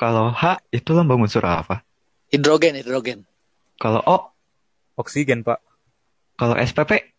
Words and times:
Kalau 0.00 0.32
H 0.32 0.64
itu 0.72 0.96
lambang 0.96 1.20
unsur 1.20 1.44
apa? 1.44 1.84
Hidrogen, 2.32 2.72
hidrogen. 2.72 3.28
Kalau 3.76 4.00
O, 4.08 4.16
Oksigen, 4.96 5.44
Pak. 5.44 5.60
kalau 6.40 6.56
SPP, 6.56 7.12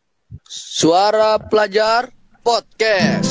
Suara 0.49 1.37
Pelajar 1.37 2.09
Podcast. 2.41 3.30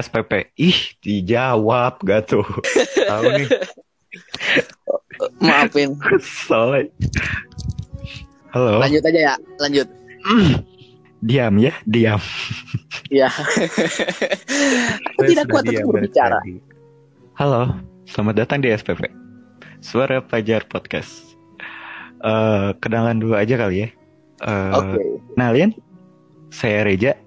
SPP. 0.00 0.54
Ih, 0.58 0.78
dijawab 1.02 2.02
gak 2.02 2.30
tuh? 2.30 2.46
Tahu 3.10 3.24
nih. 3.38 3.48
Maafin. 5.42 5.94
Soalnya. 6.46 6.90
Halo. 8.54 8.78
Lanjut 8.78 9.02
aja 9.02 9.20
ya, 9.32 9.34
lanjut. 9.58 9.88
Diam 11.24 11.54
ya, 11.58 11.72
diam. 11.88 12.22
Ya. 13.10 13.26
Aku 15.10 15.20
tidak 15.26 15.50
kuat 15.50 15.66
untuk 15.66 15.90
berbicara. 15.90 16.38
tadi. 16.38 16.62
Halo, 17.34 17.74
selamat 18.06 18.34
datang 18.46 18.62
di 18.62 18.70
SPP. 18.70 19.10
Suara 19.82 20.22
Pelajar 20.22 20.62
Podcast. 20.70 21.34
Eh, 22.24 22.68
kenalan 22.78 23.18
dulu 23.18 23.34
aja 23.34 23.58
kali 23.58 23.84
ya. 23.84 23.88
Eh, 24.44 24.72
Oke. 24.72 25.02
Kenalin, 25.34 25.74
saya 26.54 26.86
Reja. 26.86 27.18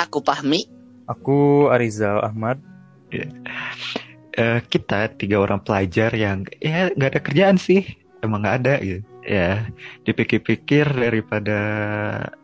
Aku 0.00 0.24
Pahmi. 0.24 0.79
Aku 1.10 1.66
Arizal 1.68 2.22
Ahmad. 2.22 2.62
Eh, 3.10 4.58
kita 4.70 5.10
tiga 5.18 5.42
orang 5.42 5.58
pelajar 5.58 6.14
yang 6.14 6.46
ya 6.62 6.94
nggak 6.94 7.10
ada 7.10 7.20
kerjaan 7.20 7.56
sih, 7.58 7.82
emang 8.22 8.46
nggak 8.46 8.56
ada 8.62 8.74
gitu. 8.78 9.02
Ya, 9.20 9.68
dipikir-pikir 10.06 10.86
daripada 10.86 11.58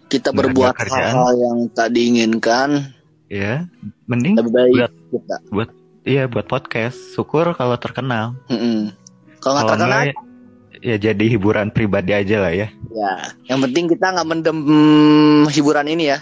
Kita 0.06 0.30
berbuat 0.30 0.76
hal-hal 0.76 1.32
yang 1.34 1.58
tak 1.72 1.94
diinginkan. 1.94 2.92
ya 3.26 3.66
mending 4.06 4.38
Lebih 4.38 4.52
baik 4.54 4.70
Buat- 4.70 4.94
kita. 5.10 5.36
iya 6.06 6.30
buat 6.30 6.46
podcast. 6.46 6.94
Syukur 7.14 7.54
kalau 7.54 7.74
terkenal. 7.74 8.38
Mm-mm. 8.46 8.90
Kalau 9.42 9.62
nggak 9.62 9.66
terkenal, 9.66 10.00
nggak, 10.10 10.14
ya 10.82 10.96
jadi 11.00 11.24
hiburan 11.26 11.70
pribadi 11.70 12.14
aja 12.14 12.42
lah 12.42 12.52
ya. 12.54 12.68
ya. 12.90 13.12
Yang 13.50 13.58
penting 13.70 13.84
kita 13.94 14.06
nggak 14.14 14.26
mendem 14.26 14.58
mm, 14.62 15.42
hiburan 15.50 15.86
ini 15.86 16.04
ya. 16.14 16.18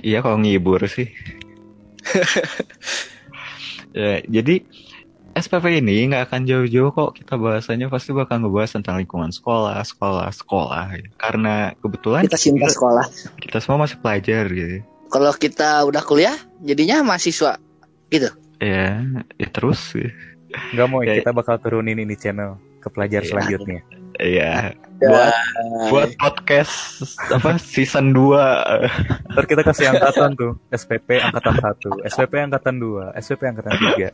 Iya 0.00 0.20
kalau 0.20 0.40
ngibur 0.40 0.84
sih. 0.88 1.08
ya, 3.92 4.22
jadi 4.22 4.62
SPP 5.36 5.84
ini 5.84 6.08
nggak 6.08 6.32
akan 6.32 6.48
jauh-jauh 6.48 6.90
kok 6.90 7.12
kita 7.12 7.36
bahasanya 7.36 7.92
pasti 7.92 8.16
bakal 8.16 8.40
ngebahas 8.40 8.72
tentang 8.72 8.96
lingkungan 8.96 9.28
sekolah, 9.28 9.84
sekolah, 9.84 10.32
sekolah. 10.32 10.96
gitu. 10.96 11.08
Karena 11.14 11.76
kebetulan 11.76 12.24
Kita 12.24 12.40
cinta 12.40 12.66
sekolah. 12.66 13.04
kita 13.36 13.60
semua 13.60 13.84
masih 13.84 14.00
pelajar 14.00 14.48
gitu. 14.48 14.80
Kalau 15.06 15.32
kita 15.32 15.84
udah 15.84 16.02
kuliah, 16.02 16.34
jadinya 16.64 17.04
mahasiswa. 17.04 17.60
Ya, 18.56 19.04
ya 19.36 19.48
terus. 19.52 19.92
sih. 19.92 20.08
Nggak 20.72 20.86
mau 20.88 21.04
Ya. 21.04 21.20
kita 21.20 21.36
bakal 21.36 21.60
turunin 21.60 22.00
ini 22.00 22.16
channel 22.16 22.56
ke 22.80 22.88
pelajar 22.88 23.20
Iya. 23.20 23.28
selanjutnya. 23.28 23.80
Iya. 24.16 24.72
Buat 24.96 25.34
buat 25.92 26.10
podcast 26.16 27.04
apa 27.28 27.60
season 27.60 28.16
2 28.16 28.32
Ntar 29.36 29.44
kita 29.44 29.60
kasih 29.60 29.92
angkatan 29.92 30.32
tuh. 30.32 30.56
SPP 30.72 31.20
angkatan 31.20 31.54
1, 31.60 32.08
SPP 32.08 32.32
angkatan 32.40 32.74
2, 32.80 33.12
SPP 33.20 33.42
angkatan 33.44 33.76
3. 33.76 34.08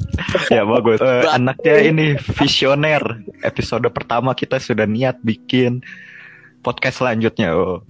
ya 0.59 0.63
bagus. 0.67 0.99
Eh, 0.99 1.23
anaknya 1.31 1.75
ini 1.87 2.07
visioner. 2.19 3.03
Episode 3.47 3.87
pertama 3.95 4.35
kita 4.35 4.59
sudah 4.59 4.83
niat 4.83 5.23
bikin 5.23 5.87
podcast 6.67 6.99
selanjutnya. 6.99 7.55
Oh. 7.55 7.87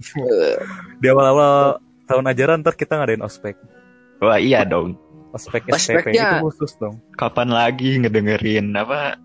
Di 1.01 1.07
awal-awal 1.09 1.81
tahun 2.05 2.25
ajaran 2.29 2.61
ntar 2.61 2.77
kita 2.77 3.01
ngadain 3.01 3.25
ospek. 3.25 3.57
Wah 4.21 4.37
iya 4.37 4.61
dong. 4.69 5.01
Ospek 5.33 5.65
SPP 5.65 6.13
Ospeknya. 6.13 6.37
itu 6.37 6.45
khusus 6.45 6.77
dong. 6.77 7.01
Kapan 7.17 7.49
lagi 7.49 7.97
ngedengerin 7.97 8.69
apa 8.77 9.17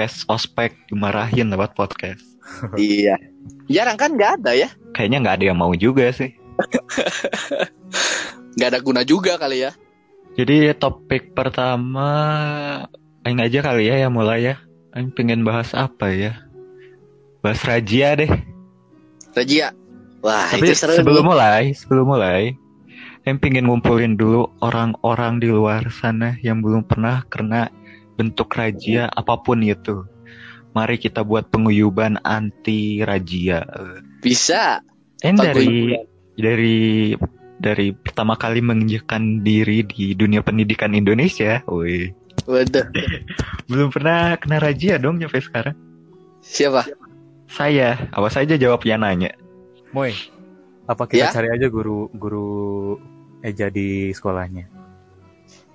podcast 0.00 0.24
ospek 0.32 0.72
dimarahin 0.88 1.52
lewat 1.52 1.76
podcast? 1.76 2.24
iya. 2.80 3.20
Jarang 3.68 4.00
kan 4.00 4.16
nggak 4.16 4.40
ada 4.40 4.56
ya. 4.56 4.72
Kayaknya 4.96 5.18
nggak 5.20 5.36
ada 5.36 5.44
yang 5.52 5.58
mau 5.60 5.76
juga 5.76 6.08
sih. 6.08 6.32
Nggak 8.56 8.68
ada 8.72 8.80
guna 8.80 9.04
juga 9.04 9.36
kali 9.36 9.68
ya. 9.68 9.76
Jadi 10.40 10.72
topik 10.72 11.36
pertama 11.36 12.08
Aing 13.28 13.44
aja 13.44 13.60
kali 13.60 13.92
ya 13.92 14.08
yang 14.08 14.16
mulai 14.16 14.48
ya. 14.48 14.56
Aing 14.96 15.12
pengen 15.12 15.44
bahas 15.44 15.76
apa 15.76 16.08
ya? 16.08 16.48
Bahas 17.44 17.60
Rajia 17.60 18.16
deh. 18.16 18.32
Rajia. 19.36 19.76
Wah, 20.24 20.48
Tapi 20.48 20.64
itu 20.64 20.80
seru 20.80 20.96
sebelum 20.96 21.24
nih. 21.24 21.28
mulai, 21.28 21.64
sebelum 21.76 22.06
mulai, 22.08 22.56
Aing 23.28 23.36
pengen 23.36 23.68
ngumpulin 23.68 24.16
dulu 24.16 24.48
orang-orang 24.64 25.44
di 25.44 25.52
luar 25.52 25.92
sana 25.92 26.40
yang 26.40 26.64
belum 26.64 26.88
pernah 26.88 27.20
kena 27.28 27.68
bentuk 28.20 28.52
rajia 28.52 29.08
apa 29.08 29.40
pun 29.40 29.64
itu. 29.64 30.04
Mari 30.76 31.00
kita 31.00 31.24
buat 31.24 31.48
penguyuban 31.48 32.20
anti 32.20 33.00
rajia. 33.00 33.64
Bisa. 34.20 34.84
Aing 35.24 35.40
dari 35.40 35.96
dari 36.36 36.78
dari 37.56 37.96
pertama 37.96 38.36
kali 38.36 38.60
menginjakan 38.60 39.40
diri 39.40 39.82
di 39.88 40.12
dunia 40.12 40.44
pendidikan 40.44 40.92
Indonesia, 40.92 41.64
woi. 41.64 42.12
Waduh. 42.44 42.86
Belum 43.72 43.88
pernah 43.88 44.36
kena 44.36 44.60
razia 44.60 45.00
dong 45.00 45.16
sampai 45.20 45.40
sekarang. 45.40 45.76
Siapa? 46.40 46.84
Saya, 47.50 48.08
awas 48.14 48.38
aja 48.38 48.54
jawabnya 48.54 48.96
nanya. 48.96 49.32
Moy, 49.90 50.14
apa 50.86 51.04
kita 51.10 51.28
Ya? 51.28 51.34
cari 51.34 51.48
aja 51.50 51.66
guru 51.66 52.06
guru 52.14 52.48
Eja 53.40 53.72
di 53.72 54.12
sekolahnya? 54.12 54.68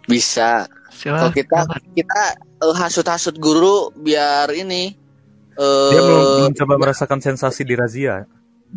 Bisa. 0.05 0.69
Kalau 0.95 1.29
Silakan. 1.29 1.35
kita 1.35 1.59
kita 1.93 2.21
eh, 2.39 2.75
hasut-hasut 2.75 3.35
guru 3.37 3.91
biar 3.93 4.47
ini 4.55 4.95
eh 5.55 5.89
Dia 5.91 6.01
belum, 6.01 6.23
belum 6.51 6.53
coba 6.55 6.73
merasakan 6.79 7.19
sensasi 7.19 7.63
di 7.67 7.75
razia. 7.75 8.23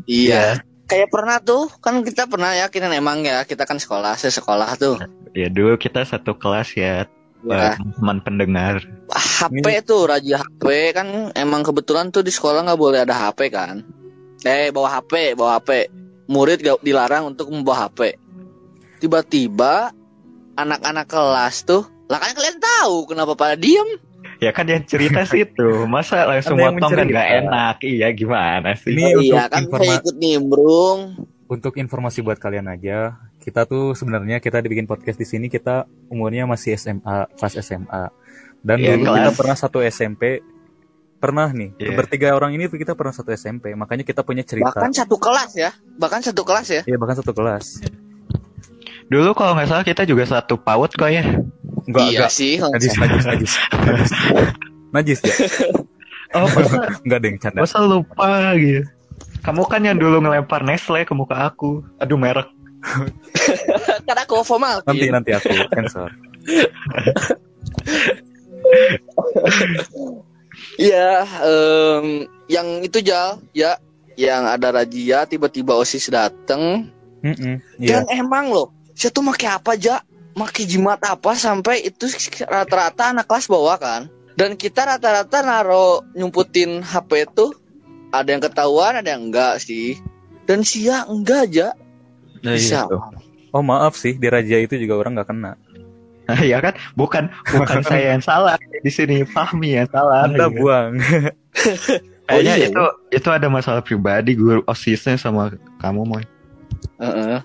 iya. 0.06 0.62
Kayak 0.88 1.12
pernah 1.12 1.36
tuh, 1.36 1.68
kan 1.84 2.00
kita 2.00 2.24
pernah 2.24 2.56
ya, 2.56 2.72
kita 2.72 2.88
emang 2.88 3.20
ya, 3.20 3.44
kita 3.44 3.68
kan 3.68 3.76
sekolah, 3.76 4.16
saya 4.16 4.32
sekolah 4.32 4.72
tuh. 4.80 4.96
Ya 5.36 5.52
dulu 5.52 5.76
kita 5.76 6.00
satu 6.00 6.32
kelas 6.32 6.72
ya, 6.80 7.04
Ya, 7.46 7.78
teman 7.78 8.18
pendengar. 8.18 8.82
HP 9.14 9.86
tuh, 9.86 10.10
raja 10.10 10.42
HP 10.42 10.90
kan 10.90 11.30
emang 11.38 11.62
kebetulan 11.62 12.10
tuh 12.10 12.26
di 12.26 12.34
sekolah 12.34 12.66
nggak 12.66 12.80
boleh 12.80 13.06
ada 13.06 13.14
HP 13.14 13.52
kan. 13.54 13.86
Eh, 14.42 14.74
bawa 14.74 14.98
HP, 14.98 15.38
bawa 15.38 15.62
HP. 15.62 15.86
Murid 16.28 16.60
gak 16.60 16.82
dilarang 16.82 17.30
untuk 17.30 17.48
membawa 17.54 17.86
HP. 17.86 18.18
Tiba-tiba 18.98 19.94
anak-anak 20.58 21.06
kelas 21.06 21.62
tuh, 21.62 21.86
lah 22.08 22.18
kan 22.18 22.32
kalian 22.32 22.58
tahu 22.58 22.94
kenapa 23.06 23.32
pada 23.32 23.54
diem? 23.54 24.00
Ya 24.38 24.50
kan 24.50 24.64
yang 24.64 24.82
cerita 24.82 25.22
situ, 25.24 25.84
masa 25.86 26.24
langsung 26.24 26.56
motong 26.56 26.90
kan 26.90 27.06
nggak 27.06 27.28
enak. 27.42 27.76
Iya 27.82 28.08
gimana 28.12 28.72
sih? 28.74 28.94
Ini 28.94 29.02
Oh, 29.04 29.10
untuk 29.18 29.24
iya 29.28 29.42
kan 29.46 29.62
informa- 29.62 29.84
saya 29.84 30.00
ikut 30.00 30.16
nimbrung. 30.16 30.98
Untuk 31.48 31.74
informasi 31.74 32.20
buat 32.20 32.36
kalian 32.36 32.68
aja, 32.68 33.16
kita 33.38 33.64
tuh 33.64 33.92
sebenarnya 33.92 34.36
kita 34.36 34.60
dibikin 34.60 34.84
podcast 34.84 35.16
di 35.16 35.24
sini 35.24 35.48
kita 35.48 35.84
umurnya 36.06 36.44
masih 36.44 36.76
SMA, 36.76 37.24
kelas 37.34 37.54
SMA. 37.58 38.12
Dan 38.60 38.76
Iya, 38.78 38.94
dulu 38.94 39.04
kelas. 39.06 39.16
kita 39.16 39.30
pernah 39.34 39.56
satu 39.56 39.78
SMP, 39.80 40.22
pernah 41.16 41.48
nih, 41.48 41.72
Iya. 41.74 41.96
bertiga 41.96 42.28
orang 42.30 42.52
ini 42.52 42.68
kita 42.68 42.92
pernah 42.92 43.10
satu 43.10 43.32
SMP, 43.32 43.72
makanya 43.72 44.04
kita 44.04 44.20
punya 44.22 44.44
cerita. 44.44 44.70
Bahkan 44.70 44.92
satu 44.94 45.16
kelas 45.16 45.50
ya, 45.56 45.70
bahkan 45.96 46.20
satu 46.20 46.42
kelas 46.42 46.66
ya. 46.68 46.82
Iya 46.84 46.96
bahkan 46.96 47.16
satu 47.16 47.32
kelas. 47.32 47.80
Dulu 49.08 49.32
kalau 49.32 49.56
nggak 49.56 49.66
salah 49.66 49.82
kita 49.82 50.04
juga 50.04 50.28
satu 50.28 50.60
PAUD 50.60 50.92
kok 50.94 51.08
ya. 51.08 51.24
Enggak, 51.88 52.04
iya 52.06 52.18
enggak. 52.20 52.30
sih. 52.30 52.52
Najis, 52.60 52.94
najis, 52.94 53.24
najis. 53.24 53.52
Najis. 53.72 54.10
Najis 54.88 55.18
ya? 55.24 55.34
Oh 56.30 56.44
masa, 56.46 56.76
Enggak 57.00 57.18
deh, 57.18 57.30
canda. 57.40 57.58
masa 57.64 57.78
lupa 57.80 58.52
gitu. 58.54 58.84
Kamu 59.40 59.64
kan 59.64 59.80
yang 59.80 59.96
dulu 59.96 60.20
ngelempar 60.20 60.60
Nestle 60.60 61.02
ke 61.02 61.14
muka 61.16 61.48
aku. 61.48 61.80
Aduh 61.96 62.20
merek. 62.20 62.52
Karena 64.06 64.22
aku 64.22 64.44
formal. 64.44 64.84
Nanti 64.84 65.08
nanti 65.08 65.30
aku 65.32 65.48
cancel. 65.72 66.12
Iya, 70.78 71.24
em, 71.48 72.06
yang 72.50 72.82
itu 72.82 72.98
Jal, 73.00 73.38
ya, 73.52 73.78
yang 74.14 74.46
ada 74.46 74.74
razia 74.74 75.24
tiba-tiba 75.24 75.74
OSIS 75.74 76.10
dateng 76.10 76.90
Mm-mm, 77.22 77.62
Iya. 77.78 78.02
dan 78.02 78.26
emang 78.26 78.50
loh, 78.50 78.74
saya 78.94 79.10
tuh 79.10 79.22
make 79.22 79.46
apa 79.46 79.74
aja, 79.74 80.02
make 80.38 80.62
jimat 80.64 81.02
apa 81.02 81.34
sampai 81.34 81.82
itu 81.82 82.06
rata-rata 82.46 83.10
anak 83.10 83.26
kelas 83.26 83.50
bawa 83.50 83.74
kan. 83.76 84.06
Dan 84.38 84.54
kita 84.54 84.86
rata-rata 84.86 85.42
naro 85.42 86.06
nyumputin 86.14 86.78
HP 86.86 87.26
itu 87.26 87.50
ada 88.14 88.30
yang 88.30 88.40
ketahuan 88.40 88.94
ada 89.02 89.18
yang 89.18 89.28
enggak 89.28 89.58
sih 89.58 89.98
dan 90.46 90.62
sia 90.62 91.04
enggak 91.10 91.50
aja 91.50 91.68
Nah, 92.42 92.54
Bisa. 92.54 92.86
iya 92.86 92.90
tuh. 92.90 93.02
Oh 93.50 93.64
maaf 93.64 93.96
sih, 93.96 94.14
di 94.14 94.28
Raja 94.28 94.60
itu 94.60 94.76
juga 94.76 95.00
orang 95.00 95.18
nggak 95.18 95.28
kena. 95.28 95.52
Nah, 96.28 96.38
ya 96.52 96.60
kan 96.60 96.76
bukan 96.94 97.32
bukan 97.48 97.80
saya 97.82 98.14
yang 98.14 98.22
salah 98.22 98.60
di 98.60 98.90
sini 98.92 99.24
Fahmi 99.24 99.80
yang 99.80 99.88
salah 99.88 100.28
Anda 100.28 100.46
ya 100.46 100.48
kan? 100.48 100.54
buang. 100.54 100.92
Oh, 102.28 102.36
iya, 102.44 102.60
itu 102.60 102.84
itu 103.08 103.28
ada 103.32 103.48
masalah 103.48 103.80
pribadi 103.80 104.36
guru 104.36 104.60
osisnya 104.68 105.16
sama 105.16 105.48
kamu 105.80 106.04
moy 106.04 106.24
Heeh. 107.00 107.40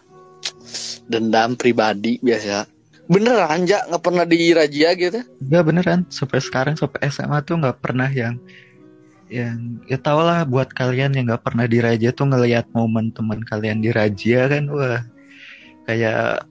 dendam 1.07 1.55
pribadi 1.55 2.19
biasa 2.19 2.67
beneran 3.07 3.67
aja 3.67 3.83
nggak 3.89 4.03
pernah 4.03 4.25
dirajia 4.25 4.89
gitu 4.95 5.19
Enggak 5.43 5.63
beneran 5.67 5.99
sampai 6.07 6.39
sekarang 6.39 6.75
sampai 6.79 7.03
SMA 7.11 7.43
tuh 7.43 7.59
nggak 7.59 7.77
pernah 7.83 8.07
yang 8.07 8.39
yang 9.27 9.81
ya 9.89 9.97
tau 9.97 10.21
lah 10.21 10.45
buat 10.45 10.71
kalian 10.71 11.17
yang 11.17 11.33
nggak 11.33 11.43
pernah 11.43 11.65
diraja 11.65 12.13
tuh 12.13 12.29
ngelihat 12.29 12.69
momen 12.71 13.11
teman 13.11 13.41
kalian 13.43 13.81
dirajia 13.81 14.45
kan 14.47 14.69
wah 14.69 15.01
kayak 15.89 16.47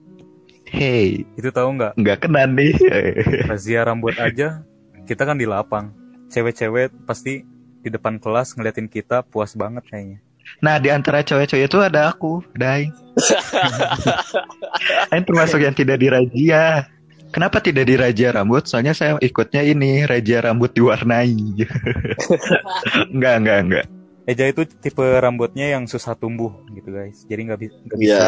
hey 0.73 1.21
itu 1.37 1.49
tahu 1.53 1.77
nggak? 1.77 1.93
nggak 1.93 2.17
kena 2.25 2.49
nih 2.49 2.73
Razia 3.49 3.85
rambut 3.85 4.17
aja, 4.17 4.65
kita 5.05 5.23
kan 5.23 5.37
di 5.37 5.45
lapang. 5.45 5.93
Cewek-cewek 6.33 6.89
pasti 7.05 7.45
di 7.85 7.89
depan 7.93 8.17
kelas 8.17 8.57
ngeliatin 8.57 8.89
kita 8.89 9.21
puas 9.21 9.53
banget 9.53 9.85
kayaknya. 9.85 10.19
Nah 10.63 10.79
di 10.79 10.87
antara 10.87 11.19
cewek-cewek 11.19 11.67
itu 11.67 11.77
ada 11.83 12.07
aku 12.07 12.39
Dai 12.55 12.87
Aing 15.11 15.25
termasuk 15.27 15.59
yang 15.59 15.75
tidak 15.75 15.99
dirajia 15.99 16.87
Kenapa 17.33 17.57
tidak 17.65 17.89
dirajia 17.89 18.29
rambut? 18.29 18.69
Soalnya 18.69 18.93
saya 18.93 19.17
ikutnya 19.17 19.65
ini 19.65 20.05
Raja 20.05 20.45
rambut 20.45 20.69
diwarnai 20.69 21.33
Enggak, 23.13 23.35
enggak, 23.41 23.59
enggak 23.65 23.85
Eja 24.23 24.47
itu 24.47 24.63
tipe 24.79 25.03
rambutnya 25.03 25.67
yang 25.67 25.83
susah 25.83 26.15
tumbuh 26.15 26.55
gitu 26.71 26.95
guys. 26.95 27.27
Jadi 27.27 27.41
nggak 27.43 27.59
bi- 27.59 27.75
nggak 27.75 27.97
Iya. 27.99 28.07
bisa 28.07 28.27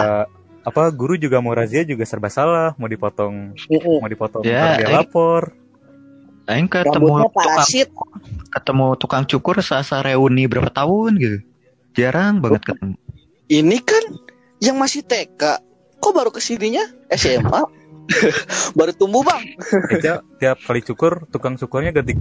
apa 0.65 0.91
guru 0.91 1.15
juga 1.15 1.39
mau 1.39 1.55
razia 1.55 1.88
juga 1.88 2.03
serba 2.03 2.27
salah, 2.27 2.75
mau 2.75 2.89
dipotong 2.91 3.55
mau 4.03 4.09
dipotong 4.11 4.43
Ya, 4.43 4.75
ntar 4.75 4.77
dia 4.83 4.89
lapor. 4.91 5.55
Aing 6.51 6.67
ketemu 6.67 7.31
tukang, 7.31 7.63
ketemu 8.51 8.88
tukang 8.99 9.23
cukur 9.23 9.55
sasa 9.63 10.03
reuni 10.03 10.51
berapa 10.51 10.67
tahun 10.67 11.11
gitu 11.15 11.38
Jarang 11.95 12.44
banget 12.44 12.62
ketemu 12.68 12.95
ini 13.50 13.77
kan 13.81 14.03
yang 14.62 14.77
masih 14.80 15.06
TK 15.06 15.42
kok 16.01 16.13
baru 16.13 16.30
ke 16.33 16.42
sininya 16.42 16.86
SMA 17.13 17.62
baru 18.77 18.94
tumbuh 18.94 19.25
bang. 19.25 19.42
Eja 19.89 20.21
tiap 20.38 20.62
kali 20.62 20.86
cukur 20.86 21.25
tukang 21.33 21.57
cukurnya 21.57 21.89
ganti. 21.89 22.13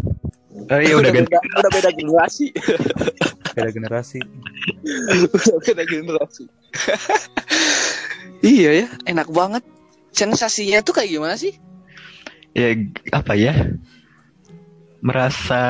Oh 0.73 0.81
iya 0.81 0.97
udah 0.97 1.13
ganti. 1.13 1.29
Beda, 1.29 1.61
udah 1.61 1.71
beda 1.77 1.91
generasi. 1.93 2.47
Beda 3.53 3.69
generasi. 3.69 4.19
udah 5.29 5.59
beda 5.61 5.85
generasi. 5.85 6.45
Iya 8.45 8.85
ya. 8.85 8.89
Enak 9.09 9.33
banget. 9.33 9.65
Sensasinya 10.13 10.85
tuh 10.85 10.93
kayak 10.93 11.17
gimana 11.17 11.33
sih? 11.41 11.57
Ya 12.53 12.77
apa 13.09 13.33
ya? 13.33 13.73
Merasa 15.01 15.65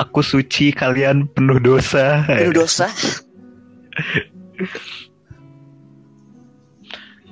aku 0.00 0.20
suci 0.20 0.72
kalian 0.72 1.28
penuh 1.32 1.60
dosa. 1.60 2.24
Penuh 2.28 2.64
dosa. 2.64 2.88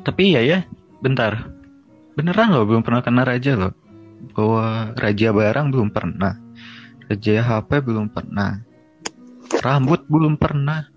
Tapi 0.04 0.36
ya 0.36 0.40
ya 0.44 0.58
bentar. 1.00 1.48
Beneran 2.14 2.54
loh 2.54 2.64
belum 2.68 2.84
pernah 2.84 3.02
kena 3.04 3.24
raja 3.24 3.56
loh. 3.56 3.72
Bawa 4.32 4.96
raja 4.96 5.32
barang 5.32 5.66
belum 5.72 5.88
pernah. 5.92 6.36
Raja 7.08 7.32
HP 7.44 7.70
belum 7.84 8.08
pernah. 8.12 8.60
Rambut 9.60 10.04
belum 10.08 10.40
pernah. 10.40 10.88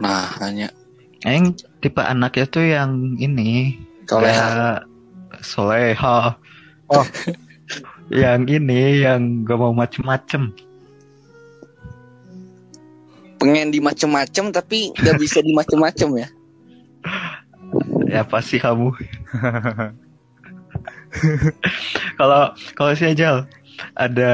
Nah 0.00 0.28
hanya. 0.40 0.68
Eng 1.22 1.54
tipe 1.78 2.02
anaknya 2.02 2.44
tuh 2.50 2.66
yang 2.66 3.14
ini. 3.16 3.78
Soleha. 4.10 4.82
Soleha. 5.40 6.36
Oh. 6.90 7.06
yang 8.12 8.44
ini 8.48 9.04
yang 9.04 9.44
gak 9.44 9.58
mau 9.58 9.72
macem-macem. 9.72 10.52
Pengen 13.42 13.74
di 13.74 13.82
macem-macem 13.82 14.54
tapi 14.54 14.94
nggak 14.94 15.18
bisa 15.18 15.42
di 15.42 15.50
macem-macem 15.50 16.14
ya 16.14 16.28
ya 18.14 18.22
pasti 18.26 18.60
kamu? 18.60 18.92
Kalau 22.16 22.56
kalau 22.72 22.92
si 22.96 23.04
Ajal 23.04 23.44
ada 23.92 24.32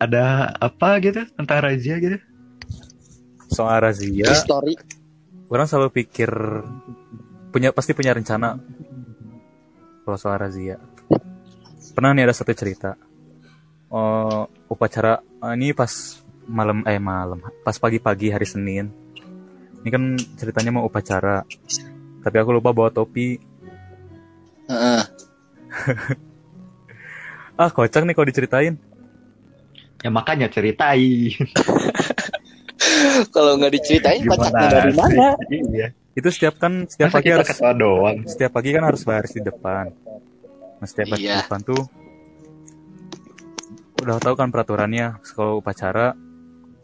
ada 0.00 0.48
apa 0.56 0.96
gitu? 1.04 1.28
Tentang 1.36 1.60
raja 1.60 1.94
gitu? 2.00 2.18
Soal 3.52 3.84
razia, 3.84 4.24
history. 4.24 4.74
orang 5.52 5.68
selalu 5.68 5.92
pikir 6.02 6.28
punya 7.52 7.70
pasti 7.70 7.92
punya 7.92 8.16
rencana 8.16 8.58
kalau 10.02 10.18
soal 10.18 10.40
razia. 10.40 10.80
Pernah 11.96 12.12
nih 12.12 12.28
ada 12.28 12.36
satu 12.36 12.52
cerita. 12.52 12.92
Oh, 13.88 14.44
upacara 14.68 15.24
ah, 15.40 15.56
ini 15.56 15.72
pas 15.72 15.88
malam 16.44 16.84
eh 16.84 17.00
malam, 17.00 17.40
pas 17.64 17.72
pagi-pagi 17.80 18.28
hari 18.28 18.44
Senin. 18.44 18.92
Ini 19.80 19.88
kan 19.88 20.20
ceritanya 20.36 20.76
mau 20.76 20.84
upacara. 20.84 21.40
Tapi 22.20 22.36
aku 22.36 22.52
lupa 22.52 22.76
bawa 22.76 22.92
topi. 22.92 23.40
Heeh. 24.68 25.02
Ah, 27.56 27.72
kocak 27.72 28.04
nih 28.04 28.12
kalau 28.12 28.28
diceritain. 28.28 28.76
ya 30.04 30.12
makanya 30.12 30.52
ceritain 30.52 31.32
kalau 33.34 33.56
nggak 33.56 33.72
diceritain 33.80 34.20
kocaknya 34.28 34.68
dari 34.68 34.92
mana 34.92 35.40
iya 35.48 35.88
Itu 36.12 36.28
setiap 36.28 36.60
kan 36.60 36.84
setiap 36.84 37.08
Masa 37.08 37.16
pagi 37.16 37.30
harus 37.32 37.48
doang 37.80 38.16
setiap 38.28 38.52
pagi 38.52 38.76
kan 38.76 38.84
harus 38.84 39.08
baris 39.08 39.32
di 39.32 39.40
depan. 39.40 39.88
Nah, 40.76 40.86
setiap 40.86 41.16
Iya. 41.16 41.44
depan 41.44 41.60
tuh 41.64 41.82
udah 43.96 44.20
tahu 44.20 44.34
kan 44.36 44.52
peraturannya 44.52 45.18
kalau 45.34 45.58
upacara 45.64 46.12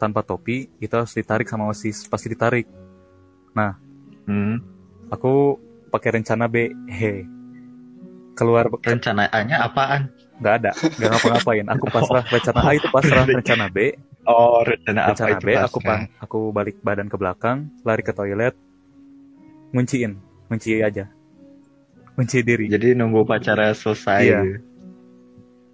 tanpa 0.01 0.25
topi 0.25 0.67
itu 0.81 0.91
harus 0.91 1.13
ditarik 1.13 1.47
sama 1.47 1.69
osis 1.71 2.09
pasti 2.09 2.27
ditarik. 2.33 2.67
hmm. 4.27 4.55
Aku 5.13 5.61
pakai 5.93 6.19
rencana 6.19 6.49
B, 6.49 6.73
he 6.89 7.23
keluar 8.33 8.65
rencananya 8.81 9.69
apaan 9.69 10.09
nggak 10.41 10.53
ada 10.59 10.71
nggak 10.73 11.09
ngapa-ngapain. 11.13 11.65
Aku 11.69 11.85
pasrah 11.93 12.25
rencana 12.25 12.59
A 12.65 12.71
itu 12.73 12.87
pasrah 12.89 13.23
rencana 13.29 13.65
B, 13.69 13.93
oh 14.25 14.65
rencana 14.65 14.99
apa 15.05 15.09
rencana 15.13 15.29
itu 15.37 15.45
B 15.45 15.49
aku 15.53 15.79
pasnya? 15.79 15.85
pa- 15.85 16.05
aku 16.25 16.39
balik 16.49 16.75
badan 16.81 17.07
ke 17.07 17.15
belakang, 17.15 17.69
lari 17.85 18.01
ke 18.01 18.11
toilet, 18.11 18.57
ngunciin, 19.71 20.17
kunci 20.49 20.81
aja, 20.81 21.07
kunci 22.13 22.45
diri. 22.45 22.69
jadi 22.69 22.93
nunggu 22.93 23.25
upacara 23.25 23.73
selesai 23.73 24.21
Iya. 24.21 24.39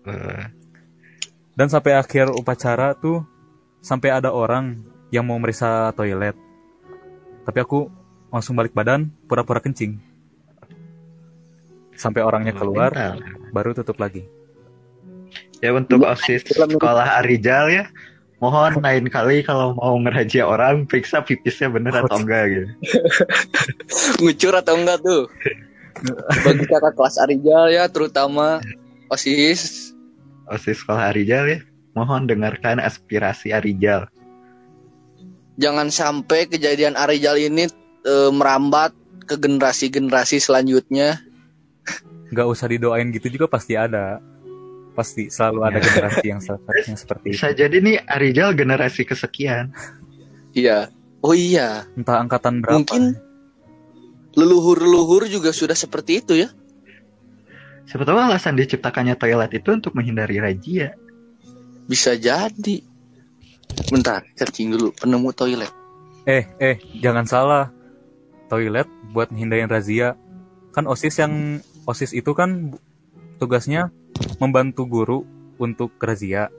Eh, 0.08 0.44
Dan 1.54 1.68
sampai 1.68 2.00
akhir 2.00 2.32
upacara 2.32 2.96
tuh 2.96 3.28
sampai 3.84 4.16
ada 4.16 4.32
orang 4.32 4.80
yang 5.12 5.28
mau 5.28 5.36
meriksa 5.36 5.92
toilet. 5.92 6.36
Tapi 7.44 7.60
aku 7.60 7.92
langsung 8.32 8.56
balik 8.56 8.72
badan, 8.72 9.12
pura-pura 9.28 9.60
kencing. 9.60 10.00
Sampai 12.00 12.24
orangnya 12.24 12.56
keluar, 12.56 12.96
pintar. 12.96 13.20
baru 13.52 13.76
tutup 13.76 14.00
lagi. 14.00 14.24
Ya 15.60 15.76
untuk 15.76 16.08
OSIS 16.08 16.48
sekolah 16.48 17.20
Arijal 17.20 17.68
ya, 17.68 17.86
mohon 18.40 18.80
lain 18.80 19.12
kali 19.12 19.44
kalau 19.44 19.76
mau 19.76 20.00
ngerajia 20.00 20.48
orang 20.48 20.88
periksa 20.88 21.20
pipisnya 21.20 21.68
bener 21.68 21.92
atau 21.92 22.24
enggak 22.24 22.44
gitu. 22.48 22.68
ngucur 24.24 24.56
atau 24.56 24.80
enggak 24.80 25.04
tuh 25.04 25.28
bagi 26.42 26.66
kakak 26.66 26.94
kelas 26.94 27.16
Arijal 27.20 27.70
ya 27.70 27.88
terutama 27.88 28.60
osis 29.08 29.92
OSIS 30.50 30.82
sekolah 30.82 31.14
Arijal 31.14 31.46
ya, 31.46 31.60
mohon 31.94 32.26
dengarkan 32.26 32.82
aspirasi 32.82 33.54
Arijal. 33.54 34.10
jangan 35.56 35.90
sampai 35.90 36.48
kejadian 36.48 36.96
Arijal 36.96 37.38
ini 37.38 37.68
eh, 38.04 38.32
merambat 38.32 38.96
ke 39.26 39.36
generasi-generasi 39.36 40.40
selanjutnya 40.40 41.22
Nggak 42.30 42.46
usah 42.46 42.70
didoain 42.70 43.10
gitu 43.10 43.26
juga 43.28 43.50
pasti 43.50 43.74
ada. 43.74 44.22
Pasti 44.94 45.34
selalu 45.34 45.66
ada 45.66 45.82
generasi 45.82 46.30
yang, 46.30 46.38
se- 46.38 46.62
yang 46.86 46.94
seperti 46.94 47.34
itu. 47.34 47.42
Bisa 47.42 47.50
jadi 47.52 47.74
nih 47.74 47.98
Arijal 48.06 48.54
generasi 48.54 49.02
kesekian. 49.02 49.74
iya 50.54 50.94
oh 51.22 51.34
iya 51.34 51.90
Entah 51.98 52.22
angkatan 52.22 52.62
berapa. 52.62 52.78
mungkin 52.78 53.18
leluhur-leluhur 54.40 55.28
juga 55.28 55.52
sudah 55.52 55.76
seperti 55.76 56.24
itu 56.24 56.40
ya 56.40 56.50
Siapa 57.84 58.06
tahu 58.06 58.22
alasan 58.22 58.54
diciptakannya 58.54 59.18
toilet 59.18 59.50
itu 59.52 59.70
untuk 59.74 59.98
menghindari 59.98 60.38
razia. 60.38 60.94
bisa 61.84 62.14
jadi 62.14 62.86
bentar 63.90 64.22
searching 64.34 64.70
dulu 64.70 64.94
penemu 64.94 65.30
toilet 65.34 65.74
Eh, 66.24 66.46
eh, 66.62 66.78
jangan 66.96 67.26
salah. 67.26 67.66
Toilet 68.46 68.86
buat 69.10 69.34
hindarin 69.34 69.66
razia. 69.66 70.14
Kan 70.70 70.86
OSIS 70.86 71.18
yang 71.18 71.34
OSIS 71.84 72.14
itu 72.14 72.38
kan 72.38 72.78
tugasnya 73.38 73.90
membantu 74.38 74.86
guru 74.86 75.20
untuk 75.58 75.98
razia. 75.98 76.54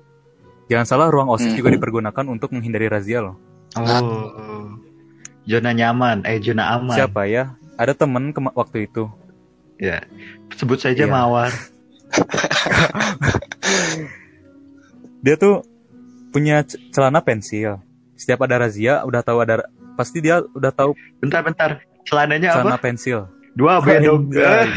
Jangan 0.67 0.87
salah, 0.89 1.07
ruang 1.07 1.31
OSIS 1.31 1.55
Hmm. 1.55 1.59
juga 1.63 1.71
dipergunakan 1.71 2.25
untuk 2.27 2.51
menghindari 2.51 2.91
razia 2.91 3.23
loh. 3.23 3.39
Oh. 3.79 4.75
Zona 5.47 5.71
nyaman, 5.71 6.27
eh 6.27 6.43
zona 6.43 6.75
aman. 6.75 6.97
Siapa 6.97 7.31
ya? 7.31 7.55
Ada 7.81 7.97
temen 7.97 8.29
waktu 8.53 8.85
itu. 8.85 9.09
Ya. 9.81 10.05
Sebut 10.53 10.77
saja 10.77 11.01
Iya. 11.01 11.09
Mawar. 11.09 11.49
Dia 15.25 15.37
tuh 15.41 15.65
punya 16.29 16.61
celana 16.93 17.25
pensil. 17.25 17.81
Setiap 18.17 18.45
ada 18.45 18.61
razia, 18.61 19.01
udah 19.09 19.25
tahu 19.25 19.41
ada 19.41 19.65
pasti 19.97 20.21
dia 20.21 20.45
udah 20.53 20.73
tahu 20.73 20.93
Bentar-bentar. 21.25 21.81
Celananya 22.05 22.53
celana 22.57 22.77
apa? 22.77 22.85
pensil. 22.85 23.29
Dua 23.57 23.81
B 23.81 23.89
dong. 24.01 24.29
Anjay. 24.29 24.69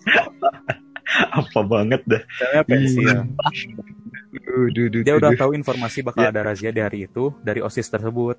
apa 1.40 1.60
banget 1.64 2.00
dah. 2.04 2.22
Celananya 2.36 2.64
pensil. 2.68 3.08
Duh, 4.30 4.68
duh, 4.70 4.86
duh, 4.92 5.02
Dia 5.02 5.16
udah 5.16 5.32
tahu 5.34 5.56
informasi 5.56 6.04
bakal 6.04 6.28
Iya. 6.28 6.32
ada 6.36 6.40
razia 6.52 6.70
di 6.70 6.80
hari 6.84 7.08
itu 7.08 7.32
dari 7.40 7.64
OSIS 7.64 7.88
tersebut. 7.88 8.36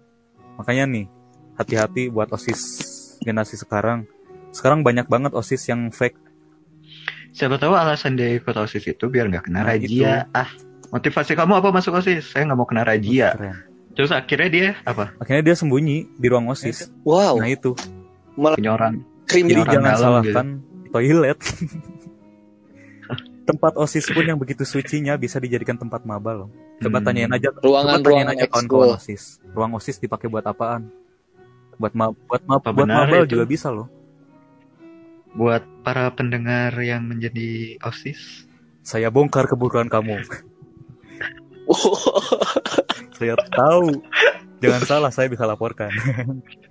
Makanya 0.56 0.86
nih, 0.88 1.06
hati-hati 1.58 2.08
buat 2.08 2.32
OSIS 2.32 2.62
generasi 3.22 3.56
sekarang. 3.56 4.10
Sekarang 4.52 4.84
banyak 4.84 5.08
banget 5.08 5.32
OSIS 5.32 5.70
yang 5.70 5.88
fake. 5.90 6.18
Siapa 7.32 7.56
tahu 7.56 7.72
alasan 7.72 8.20
dia 8.20 8.36
ikut 8.36 8.52
OSIS 8.52 8.84
itu 8.92 9.08
biar 9.08 9.32
nggak 9.32 9.48
kena 9.48 9.64
Nah, 9.64 9.68
razia. 9.72 10.28
Ah, 10.36 10.52
motivasi 10.92 11.32
kamu 11.32 11.64
apa 11.64 11.72
masuk 11.72 11.96
OSIS? 11.96 12.36
Saya 12.36 12.50
nggak 12.52 12.60
mau 12.60 12.68
kena 12.68 12.84
razia. 12.84 13.32
Keren. 13.32 13.58
Terus 13.96 14.12
akhirnya 14.12 14.50
dia 14.52 14.70
apa? 14.84 15.16
Akhirnya 15.16 15.44
dia 15.52 15.56
sembunyi 15.56 16.12
di 16.20 16.28
ruang 16.28 16.52
OSIS. 16.52 16.92
Wow, 17.08 17.40
Nah 17.40 17.48
itu. 17.48 17.72
malah 18.36 18.56
krim 19.28 19.46
Jadi 19.48 19.62
jangan 19.68 19.94
salahkan 19.96 20.48
toilet. 20.92 21.40
tempat 23.42 23.74
OSIS 23.76 24.08
pun 24.08 24.24
yang 24.24 24.40
begitu 24.40 24.64
sucinya 24.64 25.18
bisa 25.20 25.36
dijadikan 25.36 25.76
tempat 25.76 26.08
maba 26.08 26.46
loh. 26.46 26.50
Coba 26.80 27.04
Hmm. 27.04 27.06
tanyain 27.12 27.32
aja, 27.32 27.52
coba 27.52 27.60
ruangan 27.68 28.00
tanyain 28.00 28.08
ruangan 28.08 28.28
aja 28.32 28.46
kawan-kawan. 28.48 28.88
OSIS. 28.96 29.24
Ruang 29.52 29.72
OSIS 29.76 29.98
dipakai 30.00 30.28
buat 30.32 30.46
apaan? 30.48 30.88
Buat 31.76 31.94
ma 31.94 32.10
buat 32.12 32.42
ma 32.44 32.58
Apa 32.58 32.70
buat 32.70 32.84
benar 32.84 33.06
maba 33.06 33.24
itu? 33.24 33.34
juga 33.34 33.46
bisa 33.46 33.70
loh. 33.70 33.88
Buat 35.32 35.64
para 35.82 36.12
pendengar 36.12 36.76
yang 36.78 37.04
menjadi 37.04 37.80
OSIS. 37.80 38.46
Saya 38.82 39.08
bongkar 39.08 39.46
keburukan 39.46 39.88
kamu. 39.88 40.20
Saya 43.16 43.38
tahu. 43.50 44.02
Jangan 44.60 44.82
salah, 44.84 45.10
saya 45.10 45.26
bisa 45.26 45.42
laporkan. 45.44 45.90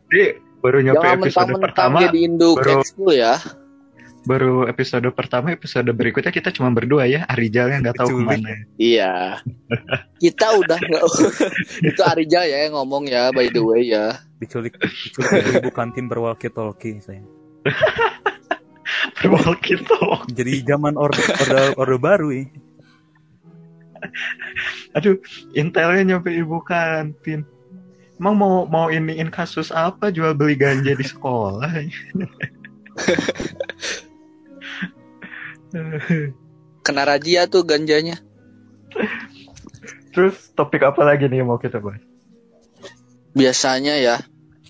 Jadi 0.07 0.25
baru 0.61 0.78
nyampe 0.80 1.00
Jangan 1.00 1.16
episode 1.16 1.26
mentang-mentang 1.26 1.62
pertama, 1.64 1.99
jadi 2.04 2.19
induk 2.21 2.57
baru- 2.59 3.14
ya. 3.14 3.35
baru 4.21 4.69
episode 4.69 5.09
pertama, 5.11 5.47
episode 5.50 5.88
berikutnya 5.90 6.28
kita 6.28 6.50
cuma 6.50 6.69
berdua 6.69 7.09
ya. 7.09 7.25
Arijalnya 7.25 7.80
nggak 7.80 7.97
tahu 7.97 8.09
ke 8.12 8.23
mana. 8.23 8.50
Iya. 8.76 9.40
Kita 10.19 10.47
udah 10.54 10.78
nggak 10.78 11.02
itu 11.88 12.02
Arija 12.04 12.40
ya 12.45 12.69
yang 12.69 12.76
ngomong 12.76 13.09
ya 13.09 13.33
by 13.33 13.49
the 13.49 13.59
way 13.59 13.88
ya. 13.88 14.21
Diculik, 14.40 14.80
diculik 14.80 15.30
dari 15.30 15.61
ibu 15.61 15.70
kantin 15.70 16.09
berwalkie-talkie 16.09 17.04
saya. 17.04 17.20
Berwalkie 19.20 19.76
Jadi 20.32 20.64
zaman 20.64 20.97
orde 20.97 21.20
orde, 21.20 21.76
orde 21.76 21.97
baru 22.00 22.28
ya. 22.32 22.49
Aduh, 24.97 25.20
intelnya 25.52 26.16
nyampe 26.16 26.32
ibu 26.32 26.64
kantin. 26.64 27.44
Emang 28.16 28.37
mau 28.37 28.64
mau 28.64 28.88
iniin 28.88 29.28
kasus 29.28 29.68
apa 29.73 30.09
jual 30.12 30.32
beli 30.37 30.56
ganja 30.56 30.97
di 30.97 31.04
sekolah? 31.04 31.68
Kena 36.85 37.02
razia 37.04 37.44
tuh 37.44 37.64
ganjanya. 37.64 38.16
Terus 40.16 40.50
topik 40.56 40.82
apa 40.82 41.04
lagi 41.04 41.28
nih 41.28 41.44
yang 41.44 41.49
mau 41.52 41.61
kita 41.61 41.78
bahas? 41.78 42.02
Biasanya 43.30 43.94
ya 44.00 44.18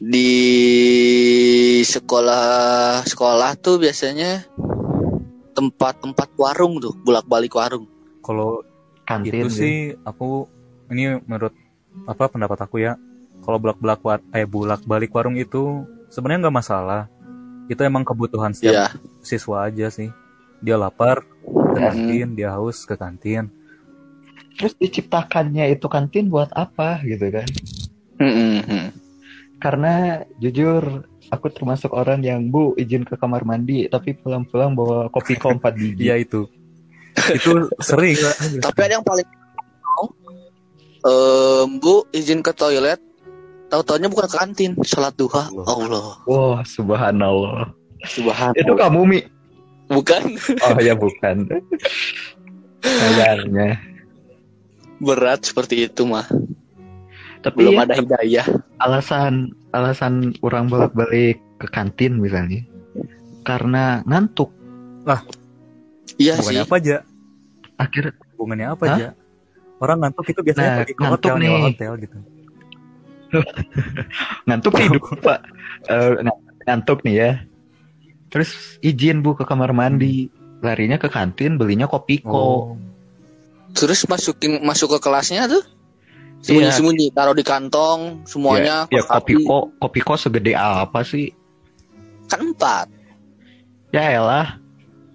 di 0.01 0.33
sekolah 1.85 3.05
sekolah 3.05 3.53
tuh 3.61 3.77
biasanya 3.77 4.49
tempat-tempat 5.53 6.33
warung 6.41 6.81
tuh, 6.81 6.97
bolak-balik 7.05 7.53
warung. 7.53 7.85
Kalau 8.25 8.65
Kantin 9.05 9.29
itu 9.29 9.47
gitu. 9.53 9.61
sih 9.61 9.77
aku 10.09 10.49
ini 10.89 11.21
menurut 11.29 11.53
apa 12.09 12.33
pendapat 12.33 12.59
aku 12.65 12.81
ya. 12.81 12.97
Kalau 13.45 13.61
bolak-balik 13.61 14.01
war 14.01 14.21
eh 14.33 14.49
bolak-balik 14.49 15.13
warung 15.13 15.37
itu 15.37 15.85
sebenarnya 16.09 16.49
nggak 16.49 16.57
masalah. 16.65 17.03
Itu 17.69 17.85
emang 17.85 18.03
kebutuhan 18.03 18.57
setiap 18.57 18.73
Iya. 18.73 18.87
siswa 19.21 19.69
aja 19.69 19.93
sih. 19.93 20.09
Dia 20.65 20.81
lapar 20.81 21.21
ke 21.45 21.79
kantin, 21.79 22.37
dia 22.37 22.57
haus 22.57 22.89
ke 22.89 22.97
kantin. 22.97 23.53
Terus 24.57 24.77
diciptakannya 24.77 25.73
itu 25.73 25.87
kantin 25.89 26.29
buat 26.29 26.53
apa 26.53 27.01
gitu 27.05 27.33
kan? 27.33 27.49
Karena 29.61 30.25
jujur 30.41 31.05
aku 31.31 31.47
termasuk 31.53 31.93
orang 31.93 32.25
yang 32.25 32.49
bu 32.49 32.75
izin 32.75 33.05
ke 33.07 33.15
kamar 33.15 33.45
mandi 33.47 33.87
tapi 33.87 34.17
pulang-pulang 34.17 34.73
bawa 34.75 35.13
kopi 35.13 35.37
ko 35.37 35.53
empat 35.55 35.77
biji. 35.81 36.09
Iya 36.11 36.17
itu. 36.19 36.49
itu 37.31 37.69
sering. 37.85 38.17
Tapi 38.65 38.79
ada 38.81 38.99
yang 38.99 39.07
paling 39.07 39.29
Ehm, 41.01 41.81
Bu 41.81 42.05
izin 42.13 42.45
ke 42.45 42.53
toilet 42.53 43.01
tahu-taunya 43.73 44.13
bukan 44.13 44.29
ke 44.29 44.37
kantin, 44.37 44.73
sholat 44.85 45.17
duha. 45.17 45.49
Allah. 45.49 45.65
Allah. 45.65 46.07
Wah, 46.29 46.61
subhanallah. 46.67 47.73
Subhanallah. 48.05 48.61
Itu 48.61 48.73
kamu 48.77 49.01
Mi? 49.09 49.21
Bukan 49.91 50.39
Oh 50.71 50.79
ya 50.79 50.95
bukan. 50.95 51.51
Kayaknya. 52.85 53.81
berat 55.01 55.41
seperti 55.49 55.89
itu 55.89 56.05
mah. 56.05 56.29
Tapi 57.41 57.57
Belum 57.59 57.73
ya, 57.75 57.83
ada 57.83 57.95
hidayah. 57.97 58.47
alasan 58.79 59.35
alasan 59.71 60.15
orang 60.41 60.67
bolak-balik 60.67 61.41
ke 61.57 61.67
kantin 61.67 62.17
misalnya 62.17 62.61
karena 63.43 64.05
ngantuk 64.05 64.53
Iya 66.17 66.37
sih. 66.37 66.53
Hubungannya 66.53 66.63
apa 66.63 66.77
aja? 66.77 66.97
akhir 67.77 68.05
Hubungannya 68.31 68.67
apa 68.69 68.83
Hah? 68.85 68.93
aja? 68.95 69.09
Orang 69.79 69.99
ngantuk 69.99 70.27
itu 70.27 70.41
biasanya 70.43 70.69
Nah, 70.69 70.79
pergi 70.79 70.93
ke 70.93 71.01
ngantuk 71.01 71.17
hotel, 71.25 71.35
nih. 71.41 71.63
hotel 71.65 71.93
gitu. 71.99 72.19
ngantuk 74.45 74.73
hidup 74.77 75.05
pak 75.21 75.39
Eh, 75.83 76.13
ng- 76.21 76.43
ngantuk 76.63 77.01
nih 77.03 77.15
ya 77.17 77.31
terus 78.29 78.53
izin 78.81 79.25
bu 79.25 79.33
ke 79.33 79.43
kamar 79.43 79.73
mandi 79.73 80.29
larinya 80.61 80.95
ke 80.97 81.09
kantin 81.09 81.57
belinya 81.57 81.87
kopi 81.87 82.21
ko 82.21 82.29
Oh. 82.31 82.63
Terus 83.71 84.03
masukin 84.05 84.61
masuk 84.61 84.93
ke 84.93 85.01
kelasnya 85.01 85.47
tuh. 85.47 85.63
Iya. 86.41 86.73
Sembunyi-sembunyi, 86.73 87.07
taruh 87.13 87.33
di 87.33 87.43
kantong 87.43 88.25
semuanya. 88.25 88.85
ya, 88.89 88.97
ya 88.97 89.01
kos 89.03 89.09
kopi 89.15 89.33
kaki. 89.35 89.45
ko 89.45 89.57
kopi 89.77 89.99
ko 90.01 90.13
segede 90.17 90.53
apa 90.53 91.03
sih 91.03 91.31
kan 92.27 92.39
empat. 92.43 92.87
ya 93.91 94.03
elah 94.11 94.59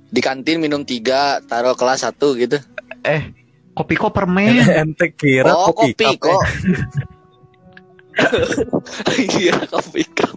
Di 0.07 0.19
kantin 0.19 0.59
minum 0.59 0.81
tiga, 0.81 1.37
taruh 1.41 1.73
kelas 1.73 2.01
satu 2.01 2.33
gitu. 2.35 2.57
eh 3.01 3.29
kopi 3.73 3.93
ko 3.93 4.09
permen 4.09 4.53
Ente 4.79 5.11
kira 5.11 5.49
oh 5.49 5.71
kopi, 5.71 5.91
kopi 5.91 6.05
kok. 6.15 6.31
eh. 6.31 6.43
Iya 9.35 9.55
kopi 9.65 10.01
cup. 10.07 10.35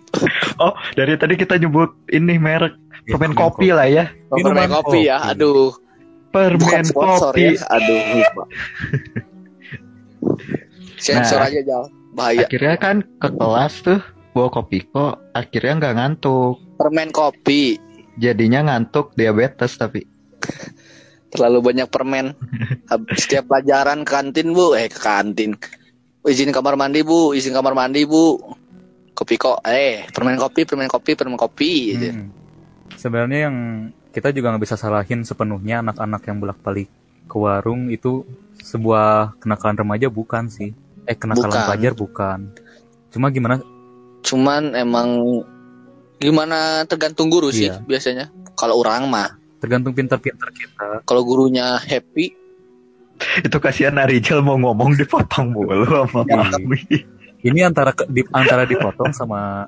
oh 0.59 0.73
dari 0.95 1.15
tadi 1.15 1.35
kita 1.37 1.57
nyebut 1.57 1.93
ini 2.09 2.35
merek 2.35 2.75
Ya, 3.05 3.15
permen 3.15 3.31
permen 3.33 3.39
kopi 3.39 3.67
lah 3.71 3.87
ya 3.87 4.05
Minuman 4.31 4.67
Minuman 4.67 4.69
kopi 4.75 4.99
ya, 5.05 5.17
kopi. 5.17 5.31
aduh. 5.31 5.71
Bukan 6.29 6.61
permen 6.61 6.83
sponsor 6.83 7.31
kopi 7.31 7.43
ya, 7.51 7.55
aduh. 7.69 8.01
Sensor 10.99 11.39
Nah. 11.41 11.49
aja 11.49 11.61
jal, 11.63 11.83
bahaya. 12.13 12.45
akhirnya 12.45 12.77
kan 12.77 12.97
ke 13.23 13.29
kelas 13.31 13.75
tuh 13.87 14.01
bawa 14.35 14.49
kopi 14.51 14.85
ko 14.91 15.17
akhirnya 15.33 15.73
nggak 15.83 15.95
ngantuk 15.99 16.57
Permen 16.79 17.11
kopi, 17.11 17.75
jadinya 18.19 18.71
ngantuk 18.71 19.15
diabetes 19.19 19.75
tapi 19.75 20.07
terlalu 21.29 21.59
banyak 21.61 21.89
permen. 21.93 22.33
Setiap 23.17 23.49
pelajaran 23.53 24.03
ke 24.05 24.11
kantin 24.11 24.57
bu, 24.57 24.73
eh 24.75 24.89
ke 24.89 24.97
kantin. 25.01 25.57
Izin 26.25 26.53
kamar 26.53 26.77
mandi 26.77 27.05
bu, 27.05 27.33
izin 27.37 27.53
kamar 27.53 27.77
mandi 27.77 28.05
bu. 28.09 28.41
Kopi 29.13 29.35
kok, 29.37 29.65
eh 29.67 30.07
permen 30.15 30.39
kopi, 30.39 30.65
permen 30.65 30.89
kopi, 30.89 31.13
permen 31.19 31.37
kopi. 31.37 31.73
gitu. 31.95 32.09
Hmm. 32.15 32.29
Sebenarnya 32.97 33.51
yang 33.51 33.57
kita 34.15 34.33
juga 34.33 34.55
nggak 34.55 34.65
bisa 34.65 34.77
salahin 34.79 35.23
sepenuhnya 35.23 35.85
anak-anak 35.85 36.23
yang 36.27 36.41
bolak-balik 36.41 36.89
ke 37.29 37.37
warung 37.37 37.93
itu 37.93 38.25
sebuah 38.65 39.37
kenakalan 39.43 39.77
remaja 39.85 40.09
bukan 40.09 40.49
sih. 40.49 40.73
Eh 41.09 41.17
kenakalan 41.17 41.49
Bukan. 41.51 41.65
pelajar 41.65 41.93
bukan. 41.95 42.39
Cuma 43.09 43.27
gimana? 43.29 43.65
Cuman 44.21 44.77
emang 44.77 45.09
gimana 46.19 46.85
tergantung 46.85 47.33
guru 47.33 47.49
sih 47.49 47.67
Iya. 47.67 47.81
biasanya. 47.81 48.29
Kalau 48.53 48.77
orang 48.77 49.09
mah, 49.09 49.39
Tergantung 49.59 49.91
pintar-pintar 49.91 50.51
kita. 50.51 51.01
kalau 51.03 51.23
gurunya 51.23 51.79
happy, 51.79 52.35
itu 53.41 53.57
kasihan 53.57 53.97
Arijal 53.97 54.39
mau 54.39 54.55
ngomong 54.55 54.95
dipotong 54.95 55.51
mulu 55.51 55.83
sama 55.87 56.23
Iya. 56.23 56.37
Mami. 56.53 56.81
Ini 57.39 57.61
antara 57.65 57.91
ke- 57.91 58.07
di, 58.07 58.27
antara 58.29 58.63
dipotong 58.63 59.11
sama 59.11 59.65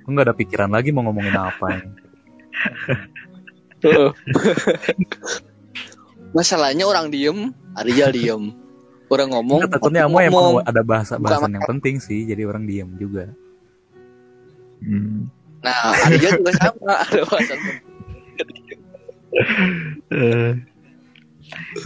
aku 0.00 0.08
nggak 0.08 0.26
ada 0.26 0.34
pikiran 0.34 0.70
lagi 0.70 0.88
mau 0.88 1.02
ngomongin 1.02 1.34
apa. 1.34 1.66
ini. 1.74 1.90
Masalahnya 6.32 6.84
orang 6.84 7.08
diem, 7.08 7.38
Arija 7.74 8.08
diem 8.08 8.54
orang 9.08 9.28
ngomong 9.30 9.58
Nggak, 9.62 9.72
takutnya 9.72 10.02
Amo 10.04 10.18
emang 10.18 10.32
ngomong. 10.52 10.64
ada 10.64 10.82
bahasa 10.82 11.14
bahasan 11.14 11.38
Bukan- 11.42 11.54
yang 11.54 11.66
penting 11.66 11.94
sih 11.98 12.24
jadi 12.24 12.42
orang 12.44 12.64
diem 12.64 12.90
juga. 12.96 13.30
Hmm. 14.78 15.32
nah 15.58 15.72
Arija 16.04 16.36
juga 16.36 16.52
sama 16.54 16.92
ada 17.04 17.22
bahasan 17.24 17.58
Eh, 20.08 20.52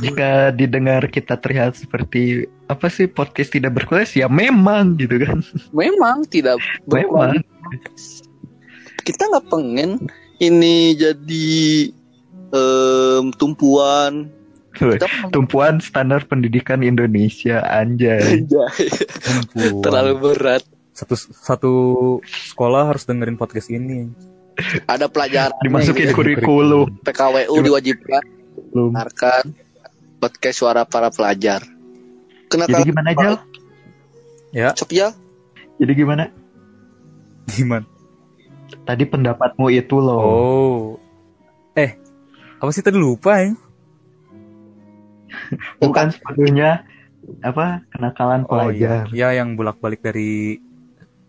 jika 0.00 0.31
didengar 0.50 1.05
kita 1.07 1.35
terlihat 1.35 1.75
seperti 1.75 2.47
apa 2.65 2.87
sih 2.87 3.05
podcast 3.05 3.50
tidak 3.50 3.75
berkelas 3.75 4.15
ya 4.15 4.27
memang 4.27 4.95
gitu 4.95 5.19
kan. 5.19 5.43
Memang 5.71 6.23
tidak 6.25 6.57
memang. 6.87 7.43
kita 9.00 9.23
nggak 9.27 9.49
pengen 9.49 10.07
ini 10.39 10.95
jadi 10.95 11.49
em, 12.50 13.25
tumpuan 13.35 14.31
tumpuan 15.35 15.79
standar 15.81 16.25
pendidikan 16.25 16.81
Indonesia 16.81 17.61
anjay. 17.65 18.45
Anjay, 18.45 18.89
terlalu 19.85 20.13
berat. 20.19 20.63
Satu 20.93 21.15
satu 21.17 21.73
sekolah 22.25 22.91
harus 22.93 23.07
dengerin 23.09 23.37
podcast 23.39 23.71
ini. 23.73 24.11
Ada 24.85 25.09
pelajaran 25.09 25.57
dimasukin 25.65 26.13
gitu. 26.13 26.17
kurikulum. 26.17 27.01
PKWU 27.01 27.55
diwajibkan 27.65 28.23
Belum. 28.75 28.93
dengarkan 28.93 29.57
podcast 30.21 30.57
suara 30.61 30.83
para 30.85 31.09
pelajar. 31.09 31.65
Jadi 31.65 32.49
kenapa 32.51 32.77
gimana 32.85 33.11
Jal? 33.15 33.35
ya. 34.53 34.71
Cok 34.77 34.91
ya. 34.93 35.09
Jadi 35.81 35.93
gimana? 35.97 36.29
Gimana? 37.49 37.87
Tadi 38.85 39.05
pendapatmu 39.09 39.73
itu 39.73 39.97
loh. 39.97 40.21
Oh. 40.21 40.85
Eh 41.73 41.97
apa 42.61 42.71
sih 42.77 42.85
tadi 42.85 43.01
lupa 43.01 43.41
ya 43.41 43.57
bukan 45.83 46.07
sepenuhnya 46.11 46.85
apa 47.45 47.85
kenakalan 47.92 48.42
Oh 48.49 48.69
iya, 48.71 49.04
pelajar 49.04 49.12
ya 49.12 49.28
yang 49.37 49.54
bolak-balik 49.54 50.00
dari 50.00 50.59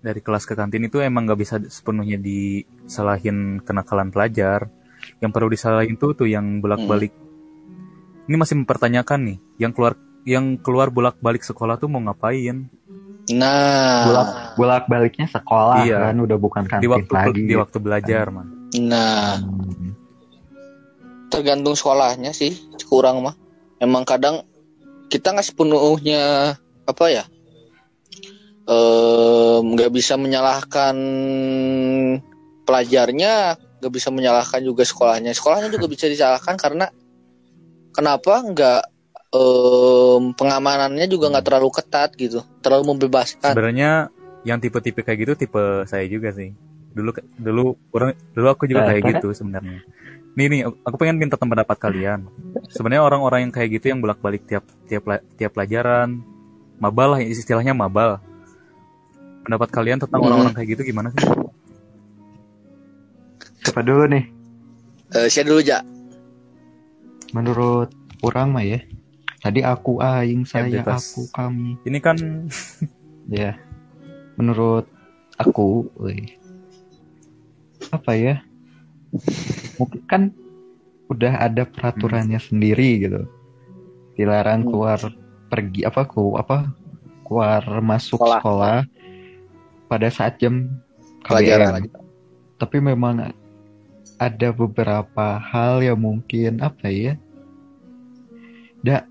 dari 0.01 0.17
kelas 0.17 0.49
ke 0.49 0.57
kantin 0.57 0.87
itu 0.87 0.97
emang 0.97 1.29
nggak 1.29 1.39
bisa 1.39 1.55
sepenuhnya 1.61 2.17
disalahin 2.17 3.61
kenakalan 3.61 4.09
pelajar. 4.09 4.65
Yang 5.17 5.31
perlu 5.33 5.49
disalahin 5.49 5.97
tuh 5.97 6.13
tuh 6.13 6.25
yang 6.25 6.61
bolak-balik. 6.61 7.13
Ini 8.25 8.35
masih 8.37 8.57
mempertanyakan 8.61 9.19
nih, 9.25 9.37
yang 9.57 9.73
keluar 9.73 9.93
yang 10.21 10.57
keluar 10.57 10.89
bolak-balik 10.89 11.41
sekolah 11.41 11.77
tuh 11.77 11.89
mau 11.89 12.01
ngapain? 12.01 12.69
nah 13.29 14.01
bolak 14.09 14.29
bolak 14.57 14.83
baliknya 14.89 15.29
sekolah 15.29 15.85
Iya. 15.85 16.09
kan 16.09 16.17
udah 16.19 16.37
bukan 16.41 16.63
kantin 16.65 16.83
Di 16.83 16.89
waktu 16.89 17.13
lagi 17.13 17.41
di 17.45 17.55
waktu 17.55 17.77
belajar, 17.77 18.25
man. 18.33 18.47
nah 18.81 19.37
Hmm. 19.37 19.93
tergantung 21.29 21.77
sekolahnya 21.77 22.33
sih 22.33 22.57
kurang 22.89 23.23
mah 23.23 23.37
emang 23.81 24.05
kadang 24.05 24.45
kita 25.09 25.33
nggak 25.33 25.43
sepenuhnya 25.43 26.55
apa 26.85 27.05
ya 27.09 27.25
nggak 29.61 29.91
bisa 29.91 30.15
menyalahkan 30.15 30.95
pelajarnya 32.63 33.57
nggak 33.81 33.91
bisa 33.91 34.13
menyalahkan 34.13 34.61
juga 34.61 34.85
sekolahnya 34.85 35.33
sekolahnya 35.33 35.73
juga 35.73 35.89
bisa 35.89 36.05
disalahkan 36.07 36.55
karena 36.55 36.87
kenapa 37.91 38.45
nggak 38.45 38.81
em, 39.33 40.23
pengamanannya 40.37 41.09
juga 41.09 41.33
nggak 41.33 41.45
terlalu 41.45 41.69
ketat 41.73 42.09
gitu 42.15 42.45
terlalu 42.61 42.95
membebaskan 42.95 43.51
Sebenarnya 43.51 44.07
yang 44.45 44.61
tipe-tipe 44.61 45.01
kayak 45.01 45.19
gitu 45.21 45.33
tipe 45.37 45.61
saya 45.85 46.01
juga 46.09 46.33
sih. 46.33 46.49
Dulu 46.91 47.13
dulu 47.37 47.63
orang 47.93 48.17
dulu 48.33 48.47
aku 48.49 48.65
juga 48.65 48.83
Eh, 48.83 48.87
kayak 48.89 49.01
karena- 49.05 49.13
gitu 49.21 49.27
sebenarnya. 49.37 49.79
Nih 50.31 50.47
nih, 50.47 50.61
aku 50.63 50.95
pengen 50.95 51.19
minta 51.19 51.35
pendapat 51.35 51.75
kalian. 51.75 52.23
Sebenarnya 52.69 53.03
orang-orang 53.03 53.47
yang 53.47 53.53
kayak 53.53 53.69
gitu 53.75 53.91
yang 53.91 53.99
bolak-balik 53.99 54.47
tiap 54.47 54.63
tiap 54.85 55.03
tiap 55.35 55.51
pelajaran, 55.51 56.23
mabal 56.77 57.13
lah 57.13 57.21
istilahnya 57.21 57.71
mabal. 57.71 58.23
Pendapat 59.43 59.69
kalian 59.69 59.99
tentang 59.99 60.17
Hmm. 60.17 60.27
orang-orang 60.27 60.53
kayak 60.53 60.69
gitu 60.73 60.83
gimana 60.85 61.11
sih? 61.11 61.23
siapa 63.61 63.85
dulu 63.85 64.09
nih 64.09 64.25
Eh, 65.13 65.29
saya 65.29 65.45
dulu 65.45 65.61
ja 65.61 65.85
menurut 67.31 67.93
orang 68.19 68.49
mah 68.49 68.65
ya 68.65 68.81
tadi 69.37 69.61
aku 69.61 70.01
aing 70.01 70.43
saya 70.43 70.65
bebas. 70.67 71.13
aku 71.13 71.29
kami 71.29 71.77
Ini 71.85 71.99
kan 72.01 72.17
ya 73.29 73.53
menurut 74.33 74.89
aku 75.37 75.87
weh, 75.95 76.25
apa 77.87 78.11
ya 78.13 78.35
mungkin 79.81 80.01
kan 80.05 80.21
udah 81.09 81.41
ada 81.41 81.65
peraturannya 81.65 82.37
sendiri 82.37 83.01
gitu. 83.01 83.21
Dilarang 84.13 84.63
Hmm. 84.63 84.69
keluar 84.69 84.99
pergi 85.49 85.81
apa 85.83 86.05
ku 86.05 86.37
apa 86.37 86.69
keluar 87.25 87.63
masuk 87.81 88.21
Sekolah. 88.21 88.39
sekolah, 88.39 88.77
pada 89.89 90.07
saat 90.07 90.39
jam 90.39 90.69
pelajaran 91.25 91.83
KBM 91.83 91.99
tapi 92.55 92.77
memang 92.77 93.33
ada 94.21 94.49
beberapa 94.53 95.41
hal 95.41 95.81
yang 95.81 95.97
mungkin 95.97 96.61
apa 96.61 96.85
ya 96.87 97.17
da 98.85 99.01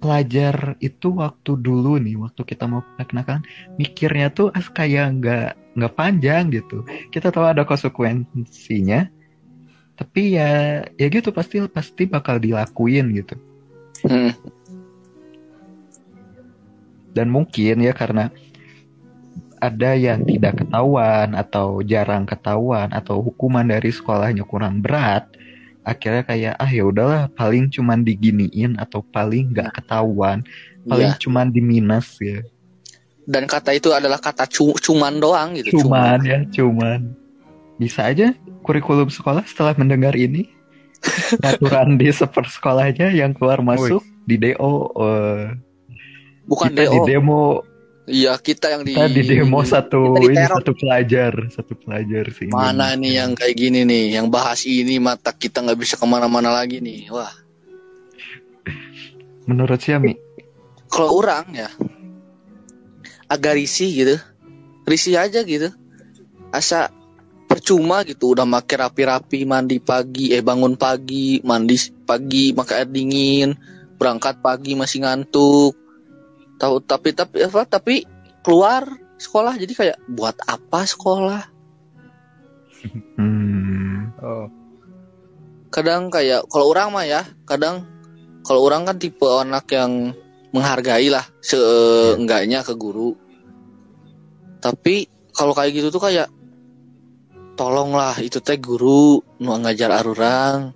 pelajar 0.00 0.78
itu 0.80 1.12
waktu 1.12 1.58
dulu 1.60 2.00
nih 2.00 2.16
waktu 2.16 2.40
kita 2.46 2.64
mau 2.64 2.80
kenakalan 2.96 3.44
mikirnya 3.76 4.32
tuh 4.32 4.48
as 4.56 4.70
kayak 4.72 5.18
nggak 5.20 5.52
nggak 5.76 5.92
panjang 5.94 6.48
gitu. 6.48 6.86
Kita 7.12 7.28
tahu 7.28 7.50
ada 7.52 7.68
konsekuensinya 7.68 9.10
tapi 9.98 10.38
ya 10.38 10.50
ya 10.94 11.06
gitu 11.10 11.34
pasti 11.34 11.58
pasti 11.66 12.06
bakal 12.06 12.38
dilakuin 12.38 13.10
gitu 13.12 13.34
Hmm. 13.98 14.30
dan 17.10 17.26
mungkin 17.28 17.82
ya 17.82 17.90
karena 17.90 18.30
ada 19.58 19.98
yang 19.98 20.22
tidak 20.22 20.62
ketahuan 20.62 21.34
atau 21.34 21.82
jarang 21.82 22.22
ketahuan 22.22 22.94
atau 22.94 23.18
hukuman 23.18 23.66
dari 23.66 23.90
sekolahnya 23.90 24.46
kurang 24.46 24.78
berat 24.78 25.26
akhirnya 25.82 26.22
kayak 26.22 26.54
ah 26.54 26.70
ya 26.70 26.86
udahlah 26.86 27.26
paling 27.34 27.66
cuman 27.66 28.06
diginiin 28.06 28.78
atau 28.78 29.02
paling 29.02 29.50
nggak 29.50 29.82
ketahuan 29.82 30.46
paling 30.86 31.10
Iya. 31.10 31.18
cuman 31.18 31.50
di 31.50 31.58
minus 31.58 32.14
ya 32.22 32.38
dan 33.26 33.50
kata 33.50 33.74
itu 33.74 33.90
adalah 33.90 34.22
kata 34.22 34.46
cu- 34.46 34.78
cuman 34.78 35.18
doang 35.18 35.58
gitu 35.58 35.82
cuman 35.82 36.22
ya 36.22 36.38
cuman 36.54 37.18
bisa 37.78 38.10
aja 38.10 38.34
kurikulum 38.66 39.08
sekolah 39.08 39.46
setelah 39.46 39.72
mendengar 39.78 40.12
ini. 40.18 40.50
Peraturan 41.38 41.94
di 41.94 42.10
seper 42.10 42.50
sekolahnya 42.50 43.14
yang 43.14 43.30
keluar 43.30 43.62
masuk 43.62 44.02
di 44.26 44.34
do 44.34 44.50
eh, 44.50 45.54
bukan 46.42 46.74
kita 46.74 46.90
DO 46.90 46.92
di 46.92 46.98
demo. 47.06 47.42
Iya 48.08 48.34
kita 48.40 48.72
yang 48.72 48.82
di 48.82 48.98
kita 48.98 49.06
di 49.06 49.22
demo 49.22 49.62
satu 49.62 50.18
kita 50.18 50.26
ini 50.26 50.44
satu 50.48 50.72
pelajar 50.74 51.32
satu 51.52 51.76
pelajar 51.76 52.24
sih 52.32 52.48
mana 52.48 52.96
nih 52.96 53.22
yang 53.22 53.30
kayak 53.38 53.54
gini 53.54 53.86
nih? 53.86 54.18
Yang 54.18 54.26
bahas 54.32 54.60
ini 54.66 54.98
mata 54.98 55.30
kita 55.30 55.62
nggak 55.62 55.78
bisa 55.78 55.94
ke 55.94 56.06
mana-mana 56.08 56.50
lagi 56.50 56.82
nih. 56.82 57.14
Wah. 57.14 57.30
Menurut 59.46 59.78
Siami 59.78 60.28
kalau 60.88 61.20
orang 61.20 61.46
ya 61.52 61.68
agak 63.28 63.60
risih 63.60 63.92
gitu. 63.92 64.16
Risih 64.88 65.20
aja 65.20 65.44
gitu. 65.44 65.68
Asa 66.48 66.88
percuma 67.68 68.00
gitu 68.00 68.32
udah 68.32 68.48
make 68.48 68.80
rapi-rapi 68.80 69.44
mandi 69.44 69.76
pagi 69.76 70.32
eh 70.32 70.40
bangun 70.40 70.80
pagi 70.80 71.36
mandi 71.44 71.76
pagi 72.00 72.56
pakai 72.56 72.80
air 72.80 72.88
dingin 72.88 73.52
berangkat 74.00 74.40
pagi 74.40 74.72
masih 74.72 75.04
ngantuk. 75.04 75.76
Tahu 76.56 76.80
tapi 76.88 77.12
tapi 77.12 77.44
apa 77.44 77.68
tapi 77.68 78.08
keluar 78.40 78.88
sekolah 79.20 79.60
jadi 79.60 79.72
kayak 79.76 79.98
buat 80.08 80.40
apa 80.48 80.88
sekolah? 80.88 81.42
Hmm, 83.20 84.16
oh, 84.16 84.48
kadang 85.68 86.08
kayak 86.08 86.48
kalau 86.48 86.72
orang 86.72 86.88
mah 86.88 87.04
ya 87.04 87.20
kadang 87.44 87.84
kalau 88.48 88.64
orang 88.64 88.88
kan 88.88 88.96
tipe 88.96 89.28
anak 89.28 89.68
yang 89.76 90.16
menghargai 90.56 91.12
lah 91.12 91.28
seenggaknya 91.44 92.64
ke 92.64 92.72
guru. 92.80 93.12
Tapi 94.56 95.04
kalau 95.36 95.52
kayak 95.52 95.76
gitu 95.76 95.92
tuh 95.92 96.00
kayak 96.00 96.32
tolonglah 97.58 98.14
itu 98.22 98.38
teh 98.38 98.54
guru 98.56 99.18
nu 99.42 99.50
ngajar 99.58 99.90
arurang 99.98 100.70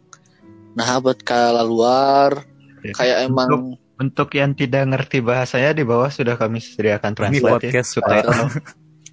nah 0.74 0.98
buat 0.98 1.22
kala 1.22 1.62
luar 1.62 2.50
Ya. 2.82 2.92
kayak 2.98 3.18
emang 3.30 3.78
untuk 3.94 4.34
yang 4.34 4.58
tidak 4.58 4.90
ngerti 4.90 5.22
bahasanya 5.22 5.70
di 5.70 5.86
bawah 5.86 6.10
sudah 6.10 6.34
kami 6.34 6.58
sediakan 6.58 7.14
translate 7.14 7.62
podcast 7.62 7.94
ya, 7.94 8.02
subtitle. 8.02 8.42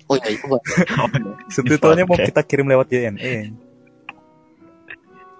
oh 0.10 0.16
ya 0.18 0.28
itu 0.34 0.46
Pak. 0.50 0.62
subtitlenya 1.54 2.10
mau 2.10 2.18
kita 2.18 2.42
kirim 2.42 2.66
lewat 2.66 2.90
JNE. 2.90 3.54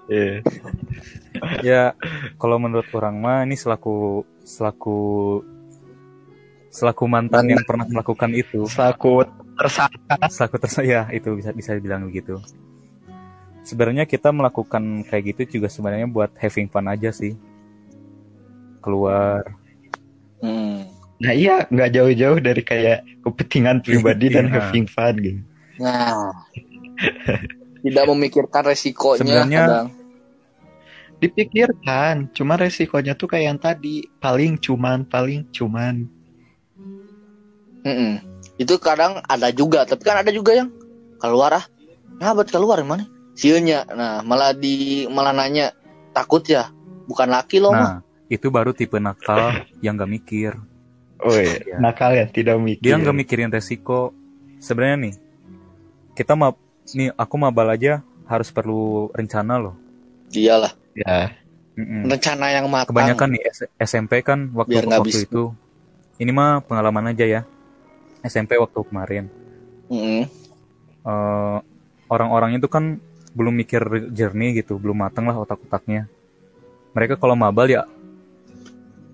Iya. 0.10 0.42
ya 1.66 1.82
kalau 2.38 2.62
menurut 2.62 2.86
orang 2.94 3.18
mah 3.18 3.42
ini 3.50 3.58
selaku 3.58 4.22
selaku 4.46 4.98
selaku 6.70 7.06
mantan 7.06 7.46
yang 7.46 7.62
pernah 7.62 7.84
melakukan 7.84 8.30
itu 8.32 8.66
Selaku 8.66 9.26
tersangka 9.58 10.30
selaku 10.30 10.56
tersaya 10.58 11.10
itu 11.10 11.34
bisa 11.34 11.50
bisa 11.50 11.74
dibilang 11.74 12.06
begitu 12.06 12.38
sebenarnya 13.62 14.06
kita 14.06 14.30
melakukan 14.30 15.04
kayak 15.04 15.34
gitu 15.34 15.60
juga 15.60 15.68
sebenarnya 15.68 16.06
buat 16.06 16.32
having 16.38 16.70
fun 16.70 16.86
aja 16.86 17.10
sih 17.10 17.34
keluar 18.80 19.44
Hmm. 20.40 20.88
Nah 21.20 21.36
iya, 21.36 21.68
nggak 21.68 21.92
jauh-jauh 21.92 22.40
dari 22.40 22.64
kayak 22.64 23.04
kepentingan 23.28 23.84
pribadi 23.84 24.32
dan 24.32 24.48
Iya. 24.48 24.56
having 24.56 24.88
fun 24.88 25.16
gitu. 25.20 25.42
Nah. 25.84 26.32
Tidak 27.84 28.06
memikirkan 28.08 28.64
resikonya 28.64 29.20
Sebenarnya- 29.20 29.60
kadang. 29.68 29.88
Dipikirkan, 31.20 32.32
cuma 32.32 32.56
resikonya 32.56 33.20
tuh 33.20 33.28
kayak 33.28 33.46
yang 33.46 33.60
tadi, 33.60 34.08
paling 34.24 34.56
cuman, 34.56 35.04
paling 35.04 35.44
cuman. 35.52 36.08
Mm-mm. 37.82 38.14
Itu 38.56 38.76
kadang 38.78 39.24
ada 39.24 39.50
juga, 39.50 39.84
tapi 39.84 40.04
kan 40.04 40.20
ada 40.20 40.30
juga 40.30 40.52
yang 40.54 40.68
keluar 41.16 41.56
ah. 41.56 41.66
Nah, 42.18 42.34
buat 42.34 42.48
keluar 42.48 42.80
mana? 42.82 43.08
Sieunya. 43.34 43.88
Nah, 43.88 44.20
malah 44.20 44.52
di 44.52 45.08
malah 45.08 45.32
nanya 45.32 45.72
takut 46.12 46.44
ya. 46.44 46.68
Bukan 47.06 47.28
laki 47.28 47.58
lo 47.58 47.72
mah. 47.72 47.80
nah 47.80 47.96
itu 48.30 48.48
baru 48.48 48.70
tipe 48.70 48.96
nakal 48.96 49.50
yang 49.80 49.98
nggak 49.98 50.12
mikir 50.12 50.54
Oh 51.20 51.34
iya, 51.34 51.58
Iya. 51.58 51.76
nakal 51.82 52.14
ya, 52.14 52.30
tidak 52.30 52.62
mikir. 52.62 52.78
dia 52.80 52.96
nggak 52.96 53.18
mikirin 53.18 53.50
resiko 53.50 54.14
sebenarnya 54.62 55.10
nih 55.10 55.16
kita 56.14 56.38
mah 56.38 56.54
nih 56.90 57.10
aku 57.12 57.36
mabal 57.36 57.66
aja 57.68 58.06
harus 58.24 58.54
perlu 58.54 59.10
rencana 59.12 59.58
loh 59.58 59.74
Iyalah, 60.30 60.70
Ya, 60.94 61.34
Mm-mm. 61.74 62.06
rencana 62.06 62.54
yang 62.54 62.70
matang. 62.70 62.94
kebanyakan 62.94 63.30
nih 63.34 63.42
S- 63.50 63.72
SMP 63.82 64.22
kan 64.22 64.54
waktu 64.54 64.78
Biar 64.78 64.86
waktu 64.86 65.26
itu 65.26 65.50
ini 66.16 66.30
mah 66.30 66.62
pengalaman 66.62 67.10
aja 67.10 67.26
ya 67.26 67.42
SMP 68.26 68.60
waktu 68.60 68.80
kemarin 68.86 69.26
Mm-mm. 69.90 70.30
Eh, 71.00 71.58
orang-orang 72.12 72.60
itu 72.60 72.68
kan 72.68 73.00
belum 73.32 73.54
mikir 73.56 74.12
jernih 74.12 74.62
gitu 74.62 74.82
belum 74.82 75.06
mateng 75.06 75.30
lah 75.30 75.38
otak-otaknya 75.38 76.10
mereka 76.92 77.16
kalau 77.16 77.38
mabal 77.38 77.70
ya 77.70 77.86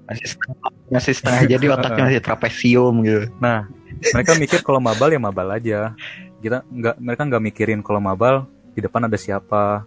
masih 0.07 0.27
setengah, 0.33 0.71
masih 0.87 1.13
setengah 1.13 1.41
jadi 1.45 1.65
otaknya 1.75 2.03
masih 2.09 2.21
trapesium 2.23 2.93
gitu. 3.03 3.27
nah 3.37 3.67
mereka 4.15 4.31
mikir 4.39 4.59
kalau 4.63 4.79
mabal 4.79 5.11
ya 5.11 5.19
mabal 5.19 5.47
aja 5.51 5.93
kita 6.39 6.63
nggak 6.63 6.95
mereka 7.01 7.21
nggak 7.27 7.43
mikirin 7.43 7.81
kalau 7.83 7.99
mabal 7.99 8.47
di 8.73 8.79
depan 8.79 9.05
ada 9.05 9.17
siapa 9.19 9.83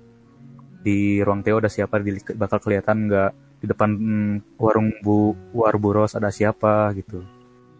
di 0.84 1.24
ruang 1.24 1.42
Teo 1.42 1.58
ada 1.58 1.72
siapa 1.72 1.98
di, 1.98 2.20
bakal 2.36 2.60
kelihatan 2.60 3.08
nggak 3.08 3.30
di 3.58 3.66
depan 3.66 3.90
mm, 3.90 4.60
warung 4.60 4.94
bu 5.02 5.34
war 5.56 5.74
buros 5.80 6.14
ada 6.14 6.30
siapa 6.30 6.92
gitu 6.94 7.24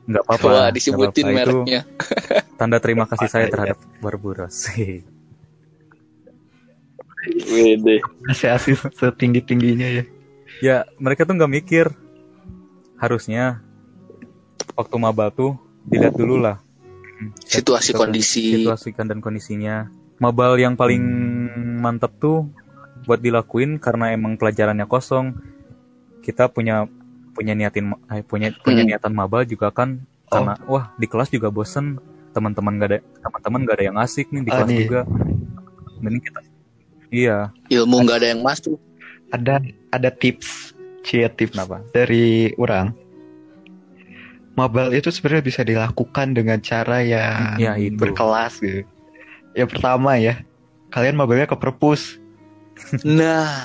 nggak 0.09 0.25
apa-apa 0.25 0.47
Wah, 0.49 0.69
disebutin 0.71 1.25
apa-apa. 1.27 1.43
Itu 1.45 1.59
mereknya. 1.61 1.81
tanda 2.57 2.79
terima 2.79 3.05
kasih 3.05 3.29
saya 3.31 3.47
terhadap 3.47 3.77
war 4.01 4.17
buros 4.17 4.67
Wede. 7.29 8.01
Masih 8.25 8.49
asis 8.49 8.79
setinggi-tingginya 8.95 9.89
ya. 9.93 10.05
ya 10.59 10.77
mereka 10.97 11.23
tuh 11.23 11.37
nggak 11.37 11.53
mikir 11.53 11.87
harusnya 12.97 13.61
waktu 14.73 14.97
mabal 14.97 15.29
tuh 15.31 15.53
dilihat 15.85 16.15
dulu 16.15 16.37
lah 16.37 16.59
Hmm, 17.19 17.35
Situasi 17.43 17.91
situ- 17.91 17.99
kondisi. 17.99 18.43
situasi 18.55 18.95
dan 18.95 19.19
kondisinya 19.19 19.91
mabal 20.17 20.55
yang 20.55 20.79
paling 20.79 21.03
mantep 21.77 22.15
tuh 22.15 22.47
buat 23.05 23.19
dilakuin 23.19 23.83
karena 23.83 24.15
emang 24.15 24.39
pelajarannya 24.39 24.87
kosong 24.87 25.35
kita 26.23 26.47
punya 26.47 26.87
punya 27.39 27.55
niatin 27.55 27.95
eh, 28.11 28.27
punya 28.27 28.51
punya 28.59 28.83
Hmm. 28.83 28.91
niatan 28.91 29.15
mabal 29.15 29.47
juga 29.47 29.71
kan 29.71 30.03
karena 30.27 30.59
wah 30.67 30.91
di 30.99 31.07
kelas 31.07 31.31
juga 31.31 31.49
bosen 31.49 32.03
teman-teman 32.35 32.75
gak 32.77 32.89
ada 32.91 32.99
teman-teman 33.23 33.61
gak 33.63 33.77
ada 33.79 33.85
yang 33.87 33.97
asik 33.97 34.27
nih 34.29 34.43
di 34.43 34.51
kelas 34.51 34.67
nih. 34.69 34.79
juga 34.83 35.01
mending 35.99 36.21
kita 36.21 36.41
iya 37.09 37.39
Ilmu 37.71 38.03
nggak 38.03 38.19
ada 38.19 38.29
yang 38.35 38.43
masuk. 38.43 38.77
Ada 39.29 39.61
ada 39.89 40.11
tips, 40.11 40.73
cie 41.01 41.29
tips 41.31 41.55
kenapa 41.55 41.85
dari 41.91 42.51
orang. 42.57 42.91
Mabal 44.53 44.91
itu 44.91 45.09
sebenarnya 45.09 45.45
bisa 45.45 45.63
dilakukan 45.63 46.35
dengan 46.35 46.59
cara 46.59 46.99
yang 46.99 47.55
Ya, 47.57 47.79
itu. 47.79 47.95
berkelas 47.95 48.59
gitu. 48.59 48.83
Yang 49.55 49.69
pertama 49.71 50.19
ya, 50.19 50.43
kalian 50.91 51.15
mabalnya 51.15 51.47
ke 51.47 51.55
perpus. 51.55 52.19
Nah, 53.05 53.63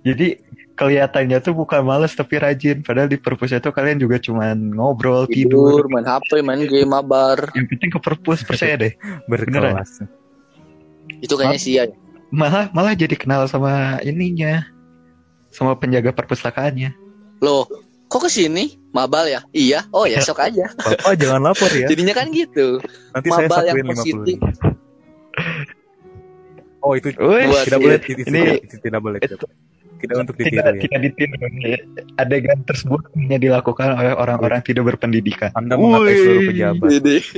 Jadi 0.00 0.38
kelihatannya 0.76 1.40
tuh 1.40 1.56
bukan 1.56 1.80
males 1.82 2.12
tapi 2.12 2.36
rajin. 2.36 2.84
Padahal 2.84 3.08
di 3.08 3.16
perpus 3.16 3.50
itu 3.56 3.72
kalian 3.72 3.98
juga 3.98 4.20
cuman 4.20 4.76
ngobrol, 4.76 5.24
tidur. 5.26 5.82
tidur, 5.82 5.84
main 5.88 6.04
HP, 6.04 6.44
main 6.44 6.62
game, 6.68 6.92
mabar. 6.92 7.50
Yang 7.56 7.66
penting 7.74 7.90
ke 7.96 7.98
perpus 7.98 8.44
percaya 8.44 8.76
deh. 8.76 8.92
berkelas 9.32 10.04
Itu 11.24 11.34
kayaknya 11.40 11.58
sih 11.58 11.72
ya. 11.80 11.88
Malah 12.28 12.68
malah 12.76 12.92
jadi 12.92 13.16
kenal 13.16 13.48
sama 13.48 13.98
ininya, 14.04 14.68
sama 15.48 15.72
penjaga 15.80 16.12
perpustakaannya. 16.12 16.92
Loh, 17.40 17.64
kok 18.12 18.20
ke 18.20 18.30
sini? 18.30 18.76
Mabal 18.92 19.32
ya? 19.32 19.40
Iya. 19.56 19.88
Oh 19.96 20.04
ya, 20.04 20.20
sok 20.20 20.44
aja. 20.44 20.68
bapak 20.76 21.16
jangan 21.20 21.40
lapor 21.52 21.68
ya 21.72 21.88
Jadinya 21.88 22.12
kan 22.16 22.28
gitu. 22.32 22.80
nanti 23.16 23.28
saya 23.32 23.48
Mabal 23.48 23.64
yang 23.64 23.76
sakuin 23.76 23.84
lima 23.84 23.94
positif. 23.96 24.38
oh 26.84 26.92
itu 26.96 27.08
Buat 27.16 27.64
tidak 27.68 27.80
boleh 27.80 27.98
itu, 27.98 28.12
Ini- 28.12 28.24
tidak, 28.24 28.56
itu 28.64 28.76
tidak 28.80 29.00
boleh 29.00 29.18
itu 29.20 29.36
tidak 30.06 30.16
untuk 30.22 30.36
ditiru 30.38 30.54
tidak 30.54 30.64
ya 30.64 30.82
tidak 30.86 31.00
ditiru. 31.02 31.34
Adegan 32.16 32.58
tersebut 32.62 33.00
hanya 33.18 33.38
dilakukan 33.42 33.88
oleh 33.98 34.14
orang-orang 34.14 34.60
tidak 34.62 34.84
berpendidikan. 34.94 35.50
Anda 35.58 35.74
mengatai 35.74 36.14
seluruh 36.14 36.42
pejabat 36.54 36.88
Wede. 36.88 37.16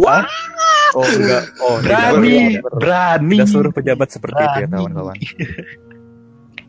Wah, 0.00 0.24
oh 0.96 1.04
enggak 1.04 1.44
oh 1.60 1.76
Berani, 1.84 2.56
tidak, 2.56 2.72
berani. 2.72 3.36
tidak 3.36 3.48
seluruh 3.52 3.72
pejabat 3.72 4.08
seperti 4.08 4.40
itu 4.40 4.56
ya 4.64 4.68
Berani. 4.68 4.76
kawan-kawan 4.80 5.16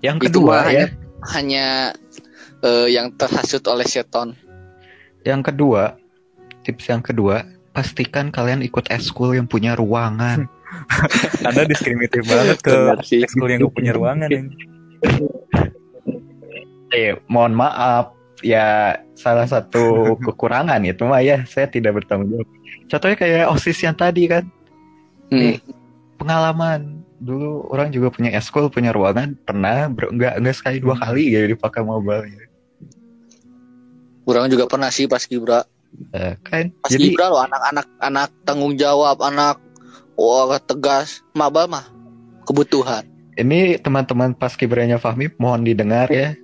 Yang 0.03 0.17
Itu 0.19 0.25
kedua 0.27 0.55
mah 0.59 0.67
ya, 0.67 0.85
hanya 1.31 1.65
eh, 2.59 2.87
yang 2.91 3.15
terhasut 3.15 3.63
oleh 3.71 3.87
seton. 3.87 4.35
yang 5.23 5.39
kedua, 5.39 5.95
tips 6.67 6.91
yang 6.91 6.99
kedua, 6.99 7.47
pastikan 7.71 8.27
kalian 8.27 8.59
ikut 8.67 8.91
eskul 8.91 9.31
yang 9.31 9.47
punya 9.47 9.79
ruangan. 9.79 10.47
Anda 11.47 11.63
diskriminatif 11.67 12.23
banget 12.25 12.57
ke 12.63 12.75
ekskul 13.23 13.49
yang 13.51 13.67
gak 13.67 13.75
punya 13.75 13.91
ruangan 13.95 14.29
yang 14.29 14.47
eh, 16.93 17.17
mohon 17.25 17.57
maaf, 17.57 18.13
ya 18.45 18.97
salah 19.17 19.49
satu 19.49 20.05
kekurangan 20.25 20.79
itu 20.85 21.03
mah 21.03 21.21
ya, 21.25 21.41
saya 21.49 21.65
tidak 21.67 22.01
bertanggung 22.03 22.29
jawab. 22.37 22.47
Contohnya 22.87 23.17
kayak 23.17 23.49
osis 23.49 23.79
yang 23.81 23.97
tadi 23.97 24.29
kan, 24.29 24.45
Hmm. 25.33 25.57
pengalaman. 26.21 27.01
Dulu 27.23 27.71
orang 27.73 27.89
juga 27.89 28.11
punya 28.13 28.35
eskul 28.35 28.67
punya 28.69 28.91
ruangan 28.93 29.33
pernah 29.47 29.87
ber- 29.89 30.11
nggak 30.13 30.43
nggak 30.43 30.55
sekali 30.59 30.77
dua 30.83 30.93
kali 30.99 31.31
ya 31.33 31.47
dipakai 31.47 31.81
mobile 31.81 32.27
Kurang 34.27 34.51
juga 34.51 34.67
pernah 34.67 34.91
sih 34.91 35.07
pas 35.07 35.23
Gibra. 35.23 35.63
Eh, 36.13 36.35
kan? 36.43 36.69
Pas 36.83 36.91
jadi 36.91 37.15
Gibra 37.15 37.31
loh 37.31 37.41
anak-anak 37.41 37.87
anak 37.97 38.29
tanggung 38.43 38.75
jawab, 38.75 39.23
anak 39.23 39.57
wah 40.17 40.59
tegas. 40.61 41.21
Mabal 41.33 41.67
mah 41.69 41.87
kebutuhan. 42.43 43.07
ini 43.33 43.81
teman-teman 43.81 44.37
pas 44.37 44.53
kibranya 44.53 45.01
Fahmi 45.01 45.33
mohon 45.41 45.65
didengar 45.65 46.05
ya. 46.13 46.37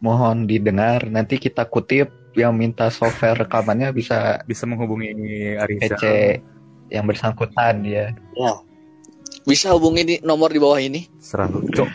Mohon 0.00 0.48
didengar. 0.48 1.04
Nanti 1.06 1.36
kita 1.36 1.68
kutip 1.68 2.08
yang 2.32 2.56
minta 2.56 2.88
software 2.88 3.44
rekamannya 3.44 3.92
bisa 3.92 4.40
bisa 4.48 4.64
menghubungi 4.64 5.12
Ariza 5.60 5.92
PC 6.00 6.04
yang 6.88 7.04
bersangkutan 7.04 7.84
ya. 7.84 8.16
Bisa 9.44 9.76
hubungi 9.76 10.02
di 10.04 10.16
nomor 10.24 10.48
di 10.48 10.60
bawah 10.60 10.80
ini. 10.80 11.04
seralu 11.20 11.68
cok. 11.68 11.90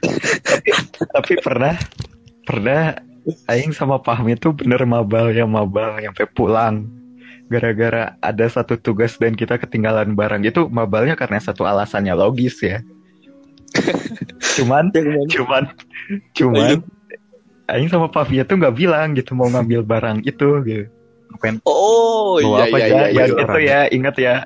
Tapi 1.16 1.32
pernah 1.40 1.76
pernah 2.44 2.96
Aing 3.48 3.72
sama 3.72 4.00
Fahmi 4.00 4.36
tuh 4.36 4.56
bener 4.56 4.84
mabal 4.88 5.32
ya 5.32 5.44
mabal 5.44 6.00
sampai 6.00 6.26
pulang 6.32 6.99
gara-gara 7.50 8.14
ada 8.22 8.46
satu 8.46 8.78
tugas 8.78 9.18
dan 9.18 9.34
kita 9.34 9.58
ketinggalan 9.58 10.14
barang 10.14 10.40
itu 10.42 10.70
mabalnya 10.70 11.18
karena 11.18 11.36
satu 11.36 11.66
alasannya 11.66 12.14
logis 12.14 12.62
ya 12.62 12.78
cuman 14.56 14.94
cuman 15.28 15.62
cuman 16.32 16.78
Aing 17.66 17.86
sama 17.86 18.10
Pavia 18.10 18.42
tuh 18.42 18.58
nggak 18.58 18.74
bilang 18.74 19.14
gitu 19.14 19.34
mau 19.34 19.46
ngambil 19.46 19.82
barang 19.82 20.18
itu 20.22 20.48
gitu 20.62 20.86
ngapain 21.30 21.62
Oh 21.62 22.38
iya 22.38 22.66
apa 22.66 22.76
iya 22.76 22.86
aja? 22.86 22.90
iya. 22.90 23.06
ya 23.06 23.10
iya. 23.10 23.24
itu 23.28 23.42
orang. 23.44 23.62
ya 23.62 23.80
ingat 23.90 24.16
ya 24.16 24.36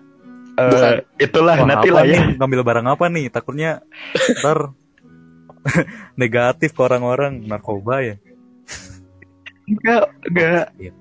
Eh, 0.55 0.71
Bukan. 0.71 0.93
itulah 1.19 1.57
Wah, 1.59 1.67
nanti 1.67 1.89
lah 1.91 2.07
ya 2.07 2.15
nih? 2.15 2.39
ngambil 2.39 2.61
barang 2.63 2.87
apa 2.87 3.05
nih 3.11 3.27
takutnya 3.27 3.83
ntar 4.39 4.71
negatif 6.21 6.71
ke 6.71 6.81
orang-orang 6.81 7.43
narkoba 7.43 8.07
ya 8.07 8.17
enggak 9.67 10.05
enggak 10.23 10.65
Iya. 10.79 10.93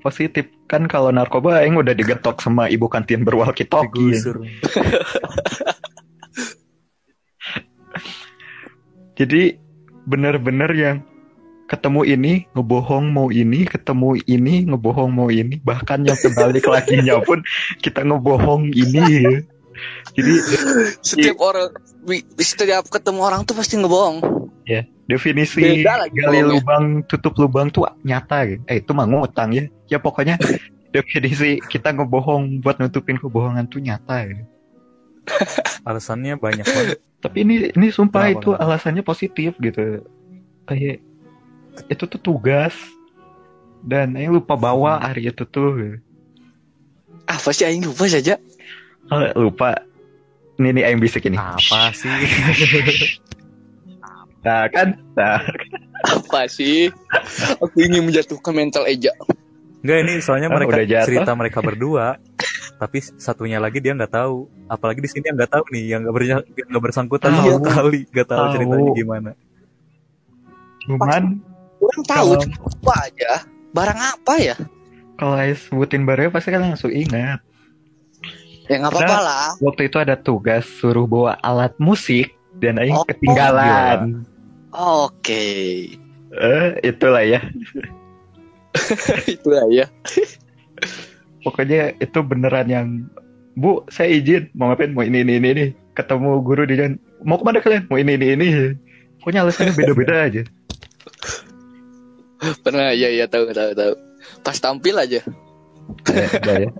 positif 0.00 0.48
kan 0.74 0.90
kalau 0.90 1.14
narkoba 1.14 1.62
Aing 1.62 1.78
udah 1.78 1.94
digetok 1.94 2.42
sama 2.42 2.66
ibu 2.66 2.90
kantin 2.90 3.22
berwalkie 3.22 3.70
talkie 3.70 4.10
digusur 4.10 4.42
jadi 9.18 9.62
bener-bener 10.02 10.70
yang 10.74 10.96
ketemu 11.70 12.02
ini 12.04 12.32
ngebohong 12.52 13.14
mau 13.14 13.30
ini 13.30 13.64
ketemu 13.64 14.18
ini 14.26 14.66
ngebohong 14.66 15.14
mau 15.14 15.30
ini 15.30 15.62
bahkan 15.62 16.02
yang 16.02 16.18
kebalik 16.18 16.66
laginya 16.66 17.22
pun 17.22 17.40
kita 17.80 18.02
ngebohong 18.02 18.74
ini 18.74 19.02
ya. 19.22 19.38
Jadi 20.14 20.32
Setiap 21.02 21.34
orang 21.42 21.74
setiap 22.38 22.86
ketemu 22.86 23.20
orang 23.26 23.42
tuh 23.42 23.58
pasti 23.58 23.74
ngebohong. 23.74 24.22
ya 24.70 24.86
definisi 25.04 25.84
gali 25.84 26.40
lubang 26.40 27.04
tutup 27.04 27.36
lubang 27.36 27.68
tuh 27.68 27.84
nyata 28.04 28.48
gitu. 28.48 28.62
Eh 28.68 28.80
itu 28.80 28.90
mah 28.96 29.04
ngutang 29.04 29.52
ya. 29.52 29.64
Ya 29.88 29.98
pokoknya 30.00 30.40
definisi 30.94 31.60
kita 31.68 31.92
ngebohong 31.92 32.64
buat 32.64 32.80
nutupin 32.80 33.20
kebohongan 33.20 33.68
tuh 33.68 33.82
nyata 33.84 34.30
gitu. 34.30 34.44
Alasannya 35.88 36.36
banyak 36.36 36.64
banget. 36.64 36.98
Tapi 37.24 37.36
ini 37.40 37.72
ini 37.72 37.88
sumpah 37.88 38.28
Kenapa, 38.28 38.36
itu 38.36 38.50
kenapa? 38.52 38.64
alasannya 38.68 39.02
positif 39.04 39.50
gitu. 39.56 40.04
Kayak 40.68 41.00
itu 41.88 42.04
tuh 42.06 42.20
tugas 42.20 42.76
dan 43.84 44.16
yang 44.16 44.36
lupa 44.36 44.56
bawa 44.56 45.00
hari 45.00 45.28
itu 45.28 45.44
tuh. 45.48 46.00
Apa 47.24 47.52
sih 47.56 47.64
aing 47.64 47.84
lupa 47.84 48.04
saja. 48.08 48.36
Oh, 49.08 49.48
lupa. 49.48 49.80
Ini 50.60 50.70
nih 50.70 50.82
yang 50.86 51.00
bisik 51.02 51.26
ini. 51.26 51.34
Apa 51.34 51.90
sih? 51.96 52.08
Nah 54.44 54.68
kan, 54.68 54.88
nah 55.16 55.40
Apa 56.04 56.44
sih? 56.46 56.92
Aku 57.58 57.76
ingin 57.80 58.04
menjatuhkan 58.04 58.52
mental 58.52 58.84
Eja. 58.84 59.08
Enggak 59.80 59.98
ini 60.00 60.12
soalnya 60.20 60.48
Ah, 60.48 60.54
mereka 60.54 60.76
cerita 61.02 61.32
mereka 61.32 61.58
berdua, 61.60 62.20
tapi 62.76 63.00
satunya 63.16 63.56
lagi 63.56 63.80
dia 63.80 63.92
nggak 63.92 64.12
tahu. 64.12 64.44
Apalagi 64.64 65.00
di 65.00 65.08
sini 65.08 65.28
yang 65.28 65.36
nggak 65.36 65.48
tahu 65.50 65.64
nih, 65.72 65.84
yang 65.88 66.00
nggak 66.04 66.14
yang 66.28 66.40
nggak 66.68 66.84
bersangkutan 66.84 67.30
Tahu. 67.30 67.40
sama 67.40 67.56
sekali, 67.58 68.00
nggak 68.06 68.26
tahu 68.26 68.38
Tahu. 68.38 68.52
ceritanya 68.52 68.90
gimana. 68.94 69.30
cuman 70.84 71.22
Orang 71.80 72.02
tahu 72.04 72.28
Kalau- 72.36 72.48
lupa 72.60 72.94
aja. 73.02 73.32
Barang 73.72 73.98
apa 73.98 74.34
ya? 74.38 74.56
kalau 75.14 75.34
saya 75.34 75.54
sebutin 75.54 76.02
barangnya 76.02 76.30
pasti 76.30 76.48
kan 76.48 76.60
langsung 76.62 76.90
ingat. 76.90 77.40
Ya 78.66 78.76
nggak 78.76 78.92
apa-apa 78.92 79.18
lah. 79.20 79.46
Waktu 79.58 79.88
itu 79.88 79.96
ada 79.96 80.16
tugas 80.16 80.64
suruh 80.66 81.04
bawa 81.04 81.36
alat 81.38 81.72
musik 81.78 82.32
dan 82.56 82.76
aing 82.76 82.92
Oh, 82.94 83.04
ketinggalan. 83.04 84.24
Oke. 84.74 85.46
Eh, 86.34 86.70
itulah 86.82 87.22
ya. 87.22 87.40
Itu 89.30 89.54
ya. 89.70 89.86
Pokoknya 91.46 91.94
itu 92.02 92.18
beneran 92.26 92.66
yang 92.66 92.88
Bu, 93.54 93.86
saya 93.86 94.10
izin 94.10 94.50
mau 94.58 94.66
ngapain? 94.66 94.90
Mau 94.90 95.06
ini 95.06 95.22
ini 95.22 95.38
ini, 95.38 95.48
ini. 95.54 95.66
Ketemu 95.94 96.42
guru 96.42 96.66
di 96.66 96.74
jalan. 96.74 96.98
Mau 97.22 97.38
ke 97.38 97.44
mana 97.46 97.62
kalian? 97.62 97.86
Mau 97.86 98.02
ini 98.02 98.18
ini 98.18 98.26
ini. 98.34 98.48
Pokoknya 99.22 99.46
alasannya 99.46 99.78
beda-beda 99.78 100.14
aja. 100.26 100.42
Pernah 102.66 102.90
ya 102.98 103.14
ya 103.14 103.30
tahu 103.30 103.46
tahu 103.54 103.70
tahu. 103.78 103.94
Pas 104.42 104.58
tampil 104.58 104.98
aja. 104.98 105.22
Ya, 106.10 106.26
ya. 106.66 106.70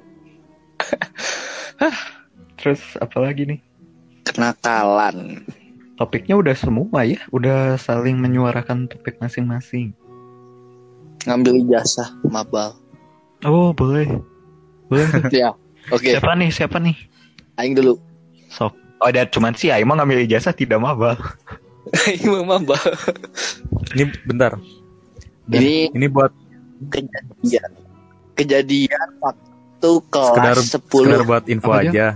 Terus 2.59 2.83
apa 2.99 3.23
lagi 3.23 3.47
nih? 3.47 3.61
Kenakalan. 4.27 5.47
Topiknya 5.95 6.35
udah 6.35 6.53
semua 6.53 7.07
ya, 7.07 7.23
udah 7.31 7.79
saling 7.79 8.19
menyuarakan 8.19 8.91
topik 8.91 9.19
masing-masing. 9.19 9.95
Ngambil 11.25 11.63
ijazah 11.63 12.11
mabal. 12.25 12.75
Oh, 13.43 13.71
boleh. 13.71 14.11
Boleh. 14.89 15.07
ya. 15.33 15.55
Oke, 15.89 16.11
Siapa 16.11 16.35
nih? 16.35 16.51
Siapa 16.51 16.77
nih? 16.79 16.97
aing 17.55 17.73
dulu. 17.73 17.95
Sok. 18.51 18.75
Oh, 18.99 19.07
ada 19.07 19.23
cuman 19.25 19.53
sih 19.53 19.69
Aing 19.69 19.85
mah 19.85 19.95
ngambil 19.95 20.25
ijazah 20.25 20.51
tidak 20.51 20.79
mabal. 20.79 21.15
Aing 22.09 22.27
mau 22.27 22.59
mabal. 22.59 22.81
Ini 23.93 24.11
bentar, 24.25 24.59
Dan- 25.47 25.61
Ini 25.61 25.93
ini 25.93 26.07
buat 26.09 26.33
kejadian. 26.89 27.71
Kejadian 28.35 29.09
waktu 29.23 29.91
sekedar 30.03 30.57
kelas 30.57 30.73
10. 30.73 30.91
sekedar 30.91 31.23
buat 31.23 31.45
info 31.47 31.71
Apa 31.71 31.79
aja? 31.79 31.91
aja. 31.91 32.07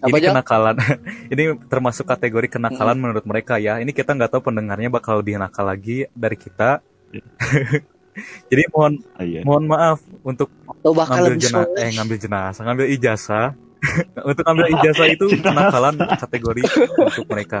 Apa 0.00 0.08
ini 0.10 0.18
aja? 0.18 0.28
kenakalan. 0.32 0.76
ini 1.32 1.42
termasuk 1.66 2.04
kategori 2.04 2.48
kenakalan 2.50 2.96
menurut 2.96 3.24
mereka 3.24 3.56
ya. 3.56 3.76
Ini 3.76 3.90
kita 3.90 4.12
nggak 4.12 4.32
tahu 4.32 4.48
pendengarnya 4.48 4.88
bakal 4.88 5.20
lebih 5.20 5.36
nakal 5.36 5.64
lagi 5.64 6.08
dari 6.12 6.36
kita. 6.36 6.80
Jadi 8.50 8.62
mohon 8.68 8.98
Oh, 9.16 9.24
iya. 9.24 9.40
mohon 9.42 9.64
maaf 9.64 10.02
untuk 10.20 10.50
ngambil 10.82 11.38
jenazah, 11.38 11.72
eh 11.78 11.90
ngambil 11.94 12.16
jenazah, 12.18 12.62
ngambil 12.64 12.86
ijazah. 12.90 13.48
untuk 14.28 14.44
ngambil 14.44 14.66
ijazah 14.76 15.06
itu 15.08 15.24
kenakalan 15.38 15.94
kategori 15.96 16.62
untuk 16.98 17.26
mereka. 17.26 17.60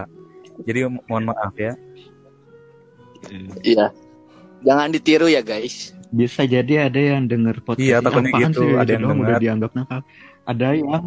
Jadi 0.60 0.78
mo- 0.84 1.04
mohon 1.06 1.24
maaf 1.28 1.54
ya. 1.54 1.72
Iya. 3.62 3.92
Jangan 4.60 4.88
ditiru 4.90 5.26
ya 5.26 5.40
guys. 5.40 5.96
Bisa 6.10 6.44
jadi 6.44 6.90
ada 6.90 7.00
yang 7.00 7.24
denger 7.24 7.62
podcast 7.62 7.80
Iya, 7.80 7.96
ini, 7.96 8.04
takutnya 8.04 8.30
gitu, 8.42 8.64
ada 8.74 8.82
gitu 8.82 8.92
yang 8.92 9.00
doang 9.00 9.16
udah 9.16 9.28
dengar. 9.30 9.40
dianggap 9.40 9.70
nakal. 9.72 10.00
Ada 10.42 10.68
yang 10.74 11.02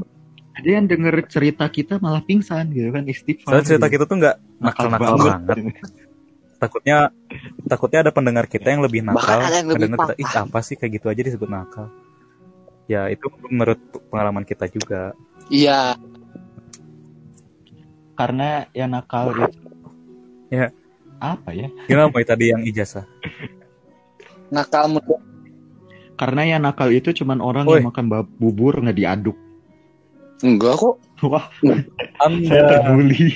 ada 0.54 0.70
yang 0.70 0.86
denger 0.86 1.26
cerita 1.26 1.66
kita 1.66 1.98
malah 1.98 2.22
pingsan 2.22 2.70
gitu 2.70 2.94
kan 2.94 3.04
istighfar. 3.10 3.50
Soalnya 3.50 3.66
cerita 3.66 3.88
gitu. 3.90 3.94
kita 3.98 4.04
tuh 4.06 4.18
nggak 4.22 4.36
nakal-nakal 4.62 5.14
banget. 5.18 5.66
Takutnya 6.62 6.98
takutnya 7.68 8.00
ada 8.08 8.12
pendengar 8.14 8.46
kita 8.48 8.70
yang 8.70 8.86
lebih 8.86 9.02
nakal. 9.04 9.20
Bahkan 9.20 9.40
ada 9.50 9.58
yang 9.60 9.70
lebih 9.74 9.90
Ngedenger 9.90 10.00
kita, 10.00 10.14
ih 10.22 10.32
apa 10.46 10.60
sih 10.62 10.76
kayak 10.78 10.92
gitu 11.02 11.06
aja 11.10 11.22
disebut 11.26 11.50
nakal. 11.50 11.88
Ya 12.86 13.10
itu 13.10 13.26
menurut 13.50 13.80
pengalaman 14.14 14.46
kita 14.46 14.70
juga. 14.70 15.18
Iya. 15.50 15.98
Karena 18.14 18.70
yang 18.78 18.94
nakal 18.94 19.34
itu 19.34 19.58
Ya. 20.54 20.70
apa 21.18 21.50
ya? 21.50 21.66
Gimana 21.90 22.14
Boy 22.14 22.22
tadi 22.22 22.54
yang 22.54 22.62
ijazah? 22.62 23.10
Nakal. 24.54 25.02
Karena 26.14 26.42
yang 26.46 26.62
nakal 26.62 26.94
itu 26.94 27.10
cuman 27.10 27.42
orang 27.42 27.66
Woi. 27.66 27.82
yang 27.82 27.90
makan 27.90 28.06
bubur 28.38 28.78
nggak 28.86 28.96
diaduk. 28.96 29.38
Enggak 30.44 30.76
kok. 30.76 30.96
Wah, 31.24 31.48
saya 31.56 31.80
Anda 32.20 32.84
terbuli. 32.84 33.32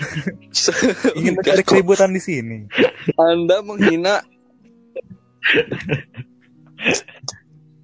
ingin 1.18 1.40
mencari 1.40 1.64
keributan 1.64 2.12
di 2.12 2.20
sini. 2.20 2.58
Anda 3.16 3.64
menghina 3.64 4.20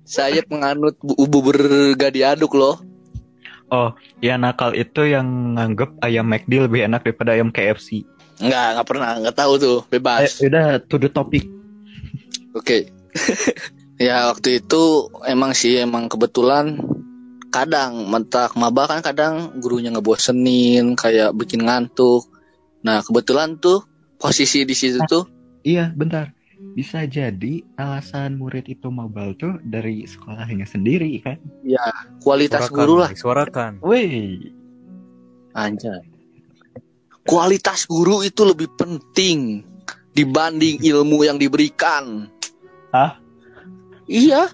saya 0.04 0.44
penganut 0.44 1.00
bu- 1.00 1.16
bubur 1.26 1.56
gak 1.96 2.14
diaduk 2.14 2.54
loh. 2.54 2.84
Oh, 3.72 3.90
yang 4.20 4.44
nakal 4.44 4.76
itu 4.76 5.08
yang 5.08 5.56
nganggep 5.58 5.98
ayam 6.04 6.28
McD 6.28 6.68
lebih 6.68 6.86
enak 6.86 7.02
daripada 7.02 7.34
ayam 7.34 7.50
KFC. 7.50 8.06
Enggak, 8.38 8.68
enggak 8.76 8.88
pernah, 8.92 9.10
enggak 9.18 9.38
tahu 9.40 9.54
tuh, 9.58 9.78
Eh, 9.82 9.98
bebas. 9.98 10.38
udah 10.44 10.78
to 10.84 11.00
the 11.00 11.10
topic. 11.10 11.48
Oke. 12.54 12.92
ya 14.04 14.30
waktu 14.30 14.60
itu 14.60 14.84
emang 15.24 15.56
sih 15.56 15.80
emang 15.80 16.06
kebetulan 16.06 16.78
kadang 17.54 18.10
mentak 18.10 18.58
maba 18.58 18.90
kan 18.90 19.06
kadang 19.06 19.62
gurunya 19.62 19.94
ngebosenin 19.94 20.98
kayak 20.98 21.38
bikin 21.38 21.70
ngantuk. 21.70 22.26
Nah 22.82 23.06
kebetulan 23.06 23.62
tuh 23.62 23.86
posisi 24.18 24.66
di 24.66 24.74
situ 24.74 24.98
tuh 25.06 25.24
Iya, 25.64 25.96
bentar. 25.96 26.36
Bisa 26.76 27.08
jadi 27.08 27.64
alasan 27.80 28.36
murid 28.36 28.68
itu 28.68 28.92
mabal 28.92 29.36
tuh 29.40 29.60
dari 29.64 30.04
sekolahnya 30.04 30.68
sendiri 30.68 31.12
kan? 31.24 31.40
kualitas 32.20 32.68
Suarakan, 32.68 32.76
guru 32.76 32.94
lah 33.00 33.10
Suarakan. 33.16 33.72
Wih, 33.80 34.52
anjay. 35.56 36.04
Kualitas 37.24 37.88
guru 37.88 38.20
itu 38.28 38.44
lebih 38.44 38.68
penting 38.76 39.64
dibanding 40.12 40.84
ilmu 40.84 41.24
yang 41.24 41.40
diberikan. 41.40 42.28
Hah? 42.92 43.16
Iya, 44.04 44.52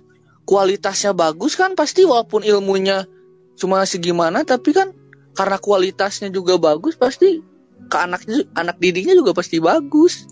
kualitasnya 0.50 1.14
bagus 1.14 1.54
kan 1.54 1.78
pasti 1.78 2.10
walaupun 2.10 2.42
ilmunya 2.42 3.06
cuma 3.54 3.86
segimana 3.86 4.42
tapi 4.42 4.74
kan 4.74 4.98
karena 5.38 5.62
kualitasnya 5.62 6.34
juga 6.34 6.58
bagus 6.58 6.98
pasti 6.98 7.46
ke 7.86 7.98
anaknya 7.98 8.50
anak 8.58 8.82
didiknya 8.82 9.14
juga 9.14 9.38
pasti 9.38 9.62
bagus. 9.62 10.26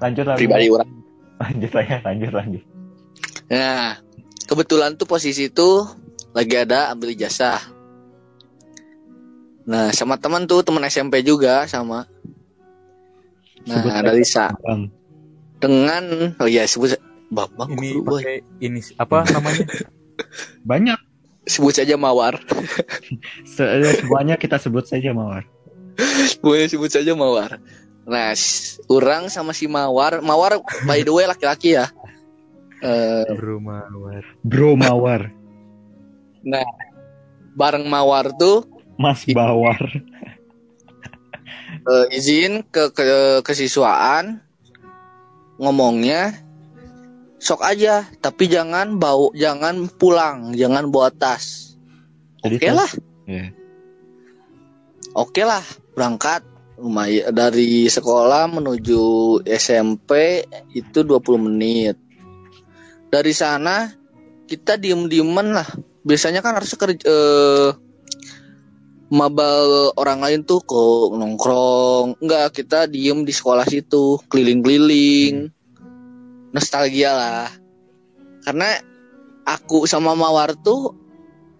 lanjut 0.00 0.24
lagi. 0.26 0.38
Pribadi 0.40 0.66
orang. 0.72 0.90
Lanjut 1.34 1.70
ya, 1.76 1.96
lanjut 2.04 2.32
lanjut. 2.32 2.62
Nah, 3.52 4.00
kebetulan 4.48 4.96
tuh 4.96 5.08
posisi 5.08 5.52
itu 5.52 5.84
lagi 6.32 6.56
ada 6.56 6.92
ambil 6.92 7.12
ijazah. 7.12 7.60
Nah, 9.64 9.92
sama 9.92 10.16
teman 10.20 10.44
tuh 10.44 10.64
teman 10.64 10.84
SMP 10.88 11.24
juga 11.24 11.64
sama. 11.68 12.08
Nah, 13.64 13.80
Sebut 13.80 13.92
dengan 15.60 16.36
oh 16.36 16.48
iya 16.48 16.68
sebut 16.68 17.00
Babang 17.32 17.72
Ini 17.76 17.88
guru, 17.98 18.20
pakai 18.20 18.44
ini 18.60 18.80
apa 19.00 19.24
namanya? 19.32 19.64
Banyak. 20.70 21.00
sebut 21.44 21.76
saja 21.76 22.00
Mawar. 22.00 22.40
Se- 23.54 24.00
semuanya 24.00 24.40
kita 24.40 24.56
sebut 24.56 24.88
saja 24.88 25.12
Mawar. 25.12 25.44
Boleh 26.40 26.64
sebut 26.72 26.88
saja 26.88 27.12
Mawar. 27.12 27.60
Nah, 28.08 28.32
orang 28.88 29.28
sama 29.28 29.52
si 29.52 29.68
Mawar, 29.68 30.24
Mawar 30.24 30.60
by 30.88 31.04
the 31.04 31.12
way 31.12 31.28
laki-laki 31.28 31.76
ya. 31.76 31.92
Eh, 32.84 33.28
Rumah 33.28 33.88
Bro 34.44 34.76
Mawar, 34.76 35.32
bareng 37.56 37.88
Mawar 37.88 38.32
tuh 38.36 38.68
Mas 39.00 39.24
Bawar. 39.24 39.80
eh, 41.84 42.06
izin 42.12 42.64
ke, 42.68 42.92
ke 42.92 43.40
kesiswaan 43.44 44.40
ngomongnya 45.56 46.43
sok 47.44 47.60
aja, 47.60 48.08
tapi 48.24 48.48
jangan 48.48 48.96
bau, 48.96 49.28
jangan 49.36 49.84
pulang, 50.00 50.56
jangan 50.56 50.88
bawa 50.88 51.12
tas. 51.12 51.76
Oke 52.40 52.56
tas- 52.56 52.72
lah. 52.72 52.90
Iya. 53.28 53.52
oke 55.12 55.42
lah 55.44 55.64
berangkat. 55.92 56.40
Lumayan 56.74 57.30
dari 57.30 57.86
sekolah 57.86 58.50
menuju 58.50 59.38
SMP 59.46 60.42
itu 60.74 61.06
20 61.06 61.46
menit. 61.46 61.94
Dari 63.12 63.30
sana 63.30 63.92
kita 64.48 64.74
diem-dieman 64.74 65.54
lah. 65.54 65.68
Biasanya 66.02 66.42
kan 66.42 66.58
harus 66.58 66.74
kerja 66.74 66.98
eh, 66.98 67.70
mabal 69.14 69.94
orang 69.94 70.18
lain 70.18 70.40
tuh 70.42 70.66
ke 70.66 70.82
nongkrong. 71.14 72.18
Enggak 72.18 72.58
kita 72.58 72.90
diem 72.90 73.22
di 73.22 73.30
sekolah 73.30 73.70
situ 73.70 74.18
keliling-keliling 74.26 75.54
nostalgia 76.54 77.10
lah 77.12 77.50
karena 78.46 78.78
aku 79.42 79.90
sama 79.90 80.14
Mawar 80.14 80.54
tuh 80.54 80.94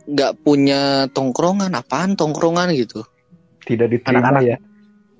nggak 0.06 0.46
punya 0.46 1.10
tongkrongan 1.10 1.74
apaan 1.74 2.14
tongkrongan 2.14 2.70
gitu 2.76 3.02
Tidak 3.64 3.88
diterima 3.88 4.30
Anak-anak. 4.30 4.42
ya. 4.46 4.56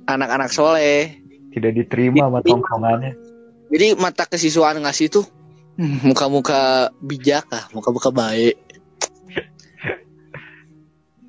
anak-anak 0.06 0.50
soleh 0.52 1.18
Tidak 1.50 1.72
diterima 1.74 2.28
sama 2.30 2.40
tongkrongannya. 2.44 3.12
jadi 3.74 3.98
mata 3.98 4.28
kesiswaan 4.30 4.78
ngasih 4.84 5.08
tuh 5.10 5.26
hmm, 5.80 6.06
muka-muka 6.06 6.92
bijak 7.02 7.48
lah 7.50 7.66
muka-muka 7.74 8.12
baik 8.14 8.60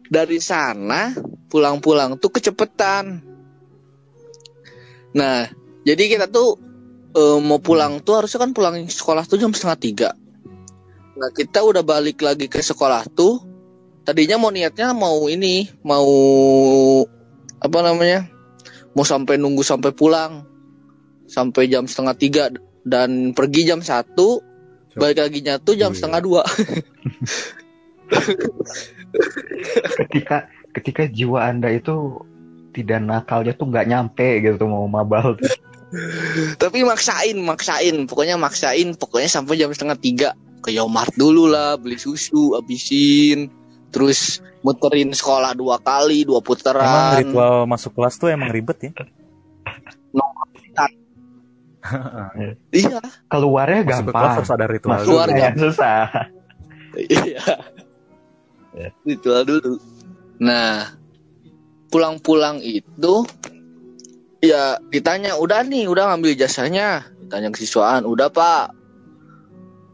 dari 0.06 0.38
sana 0.38 1.16
pulang-pulang 1.50 2.20
tuh 2.22 2.30
kecepetan 2.30 3.24
nah 5.16 5.48
jadi 5.88 6.04
kita 6.12 6.26
tuh 6.28 6.60
eh, 7.16 7.38
mau 7.40 7.60
pulang 7.64 8.04
tuh 8.04 8.20
harusnya 8.22 8.44
kan 8.44 8.52
pulang 8.52 8.86
sekolah 8.86 9.24
tuh 9.26 9.40
jam 9.40 9.56
setengah 9.56 9.80
tiga 9.80 10.10
nah 11.16 11.32
kita 11.32 11.64
udah 11.64 11.82
balik 11.82 12.20
lagi 12.20 12.52
ke 12.52 12.60
sekolah 12.60 13.08
tuh 13.16 13.40
tadinya 14.04 14.36
mau 14.36 14.52
niatnya 14.52 14.92
mau 14.92 15.32
ini 15.32 15.72
mau 15.82 16.06
apa 17.64 17.80
namanya 17.80 18.28
mau 18.92 19.08
sampai 19.08 19.40
nunggu 19.40 19.64
sampai 19.64 19.96
pulang 19.96 20.44
sampai 21.26 21.72
jam 21.72 21.88
setengah 21.88 22.16
tiga 22.20 22.44
dan 22.86 23.32
pergi 23.34 23.66
jam 23.66 23.80
satu 23.82 24.44
balik 24.96 25.24
laginya 25.24 25.58
tuh 25.58 25.76
jam 25.80 25.92
Iya. 25.92 25.98
setengah 25.98 26.22
dua 26.22 26.44
Ketika 29.98 30.52
ketika 30.76 31.04
jiwa 31.08 31.48
anda 31.48 31.72
itu 31.72 32.20
tidak 32.76 33.00
nakalnya 33.02 33.56
tuh 33.56 33.72
nggak 33.72 33.88
nyampe 33.88 34.28
gitu 34.44 34.68
mau 34.68 34.86
mabal 34.86 35.40
tuh. 35.40 35.48
Tapi 36.62 36.84
maksain 36.84 37.38
maksain. 37.40 37.96
Pokoknya 38.08 38.36
maksain 38.36 38.96
pokoknya 38.96 39.30
sampai 39.30 39.60
jam 39.60 39.72
setengah 39.72 40.00
tiga. 40.00 40.30
Ke 40.66 40.74
Yomart 40.74 41.14
dulu 41.14 41.46
lah 41.46 41.78
beli 41.78 41.98
susu 42.00 42.58
habisin. 42.58 43.50
Terus 43.94 44.42
muterin 44.66 45.14
sekolah 45.14 45.54
dua 45.56 45.78
kali 45.80 46.26
dua 46.26 46.42
Emang 46.42 46.48
putaran 46.50 47.16
ritual 47.22 47.70
masuk 47.70 47.96
kelas 47.96 48.18
tuh 48.18 48.34
emang 48.34 48.50
ribet 48.50 48.78
ya? 48.82 48.92
iya. 52.74 52.98
Keluarnya 53.30 53.86
Masuk 53.86 54.10
ke 54.10 54.12
kelas 54.12 54.26
gampang. 54.26 54.36
harus 54.42 54.50
ada 54.50 54.66
ritual 54.66 54.98
Masuk 54.98 55.18
susah. 55.70 56.02
iya. 56.98 57.46
Ritual 59.06 59.42
dulu. 59.46 59.78
Nah 60.42 60.98
pulang-pulang 61.94 62.60
itu 62.60 63.24
ya 64.46 64.78
ditanya 64.88 65.34
udah 65.36 65.62
nih 65.62 65.90
udah 65.90 66.14
ngambil 66.14 66.38
jasanya 66.38 67.02
ditanya 67.20 67.50
kesiswaan 67.50 68.06
udah 68.06 68.30
pak 68.30 68.72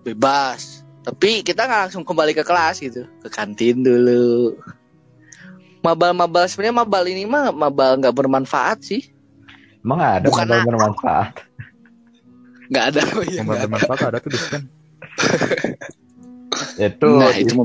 bebas 0.04 0.84
tapi 1.02 1.42
kita 1.42 1.66
nggak 1.66 1.82
langsung 1.88 2.04
kembali 2.04 2.32
ke 2.32 2.44
kelas 2.44 2.78
gitu 2.80 3.08
ke 3.22 3.28
kantin 3.28 3.82
dulu 3.82 4.54
mabal-mabal 5.82 6.46
sebenarnya 6.46 6.76
mabal 6.78 7.04
ini 7.06 7.26
mah 7.26 7.50
mabal 7.50 7.98
nggak 7.98 8.14
bermanfaat 8.14 8.84
sih 8.84 9.02
Emang 9.82 9.98
ada 9.98 10.30
Bukan 10.30 10.46
mabal 10.46 10.62
bermanfaat. 10.70 11.34
nggak 12.70 12.86
ada 12.86 13.02
iya, 13.26 13.42
nggak 13.42 13.50
ada. 13.50 13.66
bermanfaat 13.66 14.00
ada 14.06 14.18
tuh 14.22 14.30
dispen. 14.30 14.62
Itu 16.78 17.10
Nah, 17.18 17.34
itu. 17.34 17.58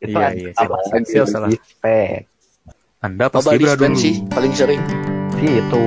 Itu 0.00 0.16
Iya, 0.16 0.32
ada 0.32 0.96
iya, 0.96 1.24
salah. 1.28 1.52
Anda 3.00 3.28
mabal 3.28 3.52
Gibra 3.52 3.76
dispen 3.76 3.92
dulu. 3.92 4.00
sih 4.00 4.14
paling 4.32 4.52
sering 4.56 4.80
Si 5.40 5.48
itu 5.48 5.84